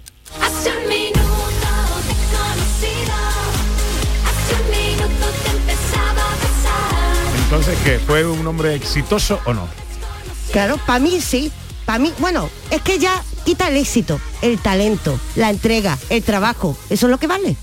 [7.70, 8.04] Entonces, ¿qué?
[8.04, 9.68] ¿Fue un hombre exitoso o no?
[10.50, 11.52] Claro, para mí sí.
[11.84, 16.76] Para mí, bueno, es que ya quita el éxito, el talento, la entrega, el trabajo.
[16.88, 17.56] Eso es lo que vale.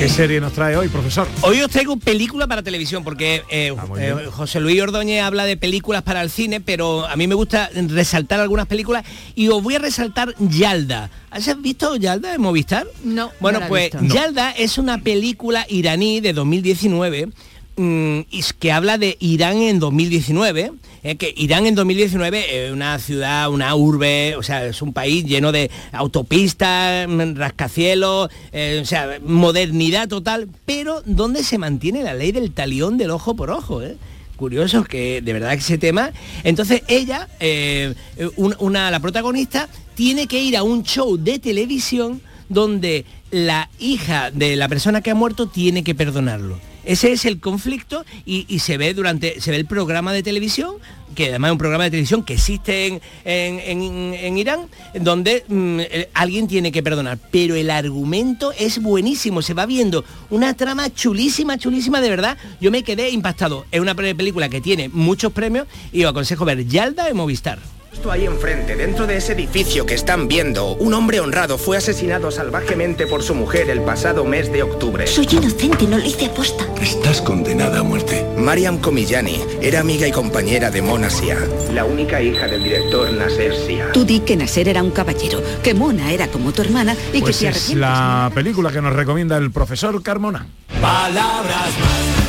[0.00, 1.28] ¿Qué serie nos trae hoy, profesor?
[1.42, 4.14] Hoy os traigo película para televisión, porque eh, muy eh.
[4.30, 8.40] José Luis Ordóñez habla de películas para el cine, pero a mí me gusta resaltar
[8.40, 11.10] algunas películas y os voy a resaltar Yalda.
[11.30, 12.86] ¿Has visto Yalda de Movistar?
[13.04, 13.30] No.
[13.40, 14.16] Bueno, no la he pues visto.
[14.16, 17.28] Yalda es una película iraní de 2019
[17.76, 20.72] mm, es que habla de Irán en 2019.
[21.02, 25.24] eh, que Irán en 2019 es una ciudad, una urbe, o sea, es un país
[25.24, 32.12] lleno de autopistas, mm, rascacielos, eh, o sea, modernidad total, pero donde se mantiene la
[32.14, 33.82] ley del talión del ojo por ojo.
[33.82, 33.96] eh?
[34.36, 36.12] curioso que de verdad que ese tema
[36.44, 37.92] entonces ella eh,
[38.36, 44.30] un- una la protagonista tiene que ir a un show de televisión donde la hija
[44.30, 48.76] de la persona que ha muerto tiene que perdonarlo ese es el conflicto y, se
[48.78, 50.74] ve durante se ve el programa de televisión
[51.14, 55.80] que además es un programa de televisión que existe en, en- en- Irán donde mm,
[55.80, 57.18] eh, alguien tiene que perdonar.
[57.32, 62.38] Pero el argumento es buenísimo se va viendo una trama chulísima chulísima de verdad.
[62.60, 63.66] Yo me quedé impactado.
[63.72, 67.58] Es una película que tiene muchos premios y os aconsejo ver Yalda en Movistar
[68.00, 72.30] Justo ahí enfrente, dentro de ese edificio que están viendo, un hombre honrado fue asesinado
[72.30, 75.06] salvajemente por su mujer el pasado mes de octubre.
[75.06, 76.64] Soy inocente, no lo hice aposta.
[76.80, 78.24] Estás condenada a muerte.
[78.38, 81.36] Mariam Komillani era amiga y compañera de Mona Sia,
[81.74, 83.92] la única hija del director Nasser Sia.
[83.92, 87.36] Tú di que Nasser era un caballero, que Mona era como tu hermana y Pues
[87.36, 87.76] que te es arrepientes.
[87.76, 90.46] la película que nos recomienda el profesor Carmona.
[90.80, 92.19] Palabras más,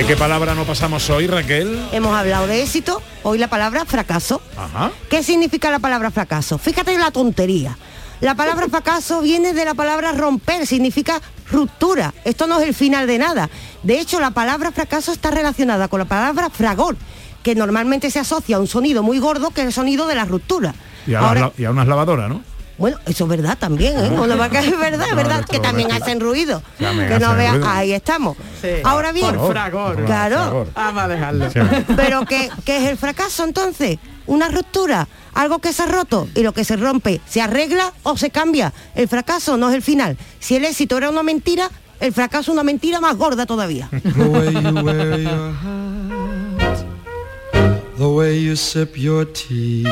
[0.00, 1.78] ¿De qué palabra no pasamos hoy, Raquel?
[1.92, 4.40] Hemos hablado de éxito, hoy la palabra fracaso.
[4.56, 4.92] Ajá.
[5.10, 6.56] ¿Qué significa la palabra fracaso?
[6.56, 7.76] Fíjate en la tontería.
[8.22, 11.20] La palabra fracaso viene de la palabra romper, significa
[11.52, 12.14] ruptura.
[12.24, 13.50] Esto no es el final de nada.
[13.82, 16.96] De hecho, la palabra fracaso está relacionada con la palabra fragor,
[17.42, 20.24] que normalmente se asocia a un sonido muy gordo que es el sonido de la
[20.24, 20.74] ruptura.
[21.06, 22.42] Y a, Ahora- la- y a unas lavadoras, ¿no?
[22.80, 24.10] Bueno, eso es verdad también, ¿eh?
[24.50, 26.62] Que es verdad, es No, verdad, que también hacen ruido.
[26.78, 27.68] Que no ruido.
[27.68, 28.36] ahí estamos.
[28.82, 30.04] Ahora bien, Por fragor.
[30.04, 31.46] claro, Vamos a dejarlo.
[31.94, 33.98] pero ¿qué, qué es el fracaso entonces?
[34.26, 38.16] Una ruptura, algo que se ha roto y lo que se rompe, ¿se arregla o
[38.16, 38.72] se cambia?
[38.94, 40.16] El fracaso no es el final.
[40.38, 41.68] Si el éxito era una mentira,
[42.00, 43.88] el fracaso es una mentira más gorda todavía.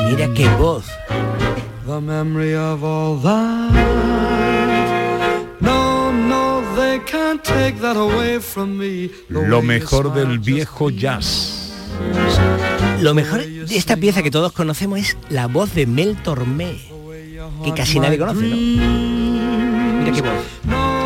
[0.09, 0.85] Mira qué voz.
[1.89, 3.71] The memory of all that.
[5.59, 9.07] No, no, they can't take that away from me.
[9.27, 11.73] The Lo mejor del viejo jazz.
[13.01, 16.77] Lo mejor de esta pieza que todos conocemos es la voz de Mel Tormé,
[17.63, 18.55] que casi nadie conoce, ¿no?
[18.55, 20.98] Mira qué voz.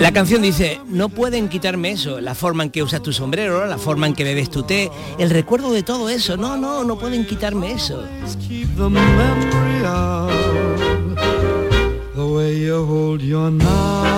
[0.00, 3.78] La canción dice, no pueden quitarme eso, la forma en que usas tu sombrero, la
[3.78, 7.26] forma en que bebes tu té, el recuerdo de todo eso, no, no, no pueden
[7.26, 8.02] quitarme eso.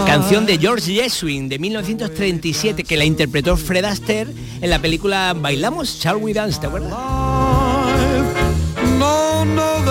[0.06, 5.98] Canción de George Gershwin de 1937 que la interpretó Fred Astaire en la película Bailamos,
[6.00, 6.92] Shall We Dance, ¿te acuerdas?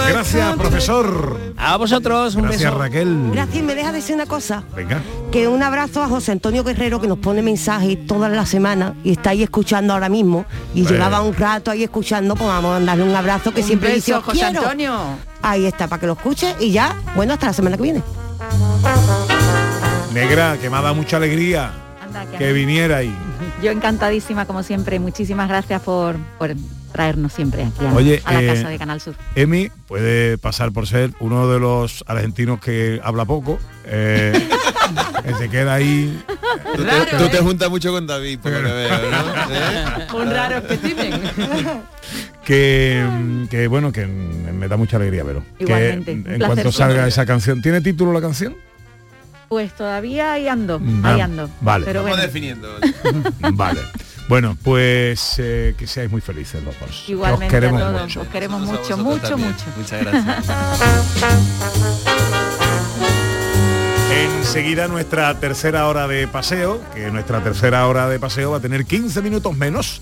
[0.09, 1.39] Gracias, profesor.
[1.57, 2.78] A vosotros, un Gracias, beso.
[2.78, 3.32] Raquel.
[3.34, 4.63] Gracias, me deja decir una cosa.
[4.76, 5.01] Venga.
[5.32, 9.11] Que un abrazo a José Antonio Guerrero que nos pone mensajes todas las semanas y
[9.11, 10.95] está ahí escuchando ahora mismo y Bueno.
[10.97, 13.95] llevaba un rato ahí escuchando, pues vamos a mandarle un abrazo que Un siempre beso,
[13.97, 14.61] dice "Os José quiero".
[14.61, 14.93] Antonio.
[15.41, 18.01] Ahí está, para que lo escuche y ya, bueno, hasta la semana que viene.
[20.13, 21.71] Negra, que me ha dado mucha alegría
[22.03, 23.13] Anda, que- que viniera ahí.
[23.63, 24.99] Yo encantadísima, como siempre.
[24.99, 26.53] Muchísimas gracias por, por
[26.94, 29.16] traernos siempre aquí a, Oye, a la eh, casa de Canal Sur.
[29.36, 34.32] Emi puede pasar por ser uno de los argentinos que habla poco, eh,
[35.26, 36.24] que se queda ahí.
[36.76, 37.41] Tú Raro, te, tú te ¿eh?
[37.41, 39.54] juntas mucho con David, por lo que veo, ¿no?
[39.54, 40.08] ¿Eh?
[40.14, 41.22] Un raro espécimen.
[42.46, 43.02] Que,
[43.50, 47.62] que, bueno, que me da mucha alegría, pero que Igualmente, en cuanto salga esa canción,
[47.62, 48.58] ¿tiene título la canción?
[49.48, 51.50] Pues todavía ahí ando, Mm, ahí ah, ando.
[51.62, 51.86] vale.
[51.86, 52.68] Pero Vamos bueno, definiendo.
[53.54, 53.80] Vale.
[54.34, 57.08] Bueno, pues eh, que seáis muy felices los dos.
[57.08, 58.22] Igualmente Os queremos a todos, mucho.
[58.22, 59.52] os queremos Nosotros mucho, también.
[59.52, 59.66] mucho.
[59.78, 60.46] Muchas gracias.
[64.40, 68.86] Enseguida nuestra tercera hora de paseo, que nuestra tercera hora de paseo va a tener
[68.88, 70.02] 15 minutos menos.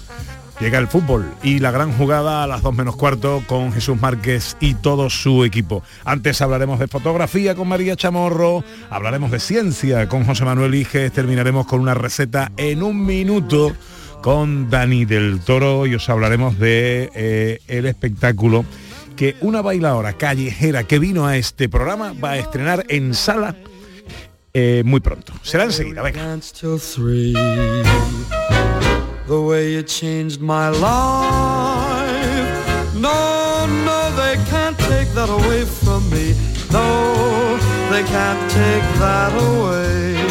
[0.62, 4.56] Llega el fútbol y la gran jugada a las 2 menos cuarto con Jesús Márquez
[4.62, 5.84] y todo su equipo.
[6.06, 11.66] Antes hablaremos de fotografía con María Chamorro, hablaremos de ciencia con José Manuel Iges, terminaremos
[11.66, 13.74] con una receta en un minuto
[14.22, 18.66] con Dani del Toro y os hablaremos de eh, el espectáculo
[19.16, 23.56] que una bailadora callejera que vino a este programa va a estrenar en sala
[24.54, 25.34] eh, muy pronto.
[25.44, 26.22] Será enseguida, venga.
[37.92, 40.31] They can't take that away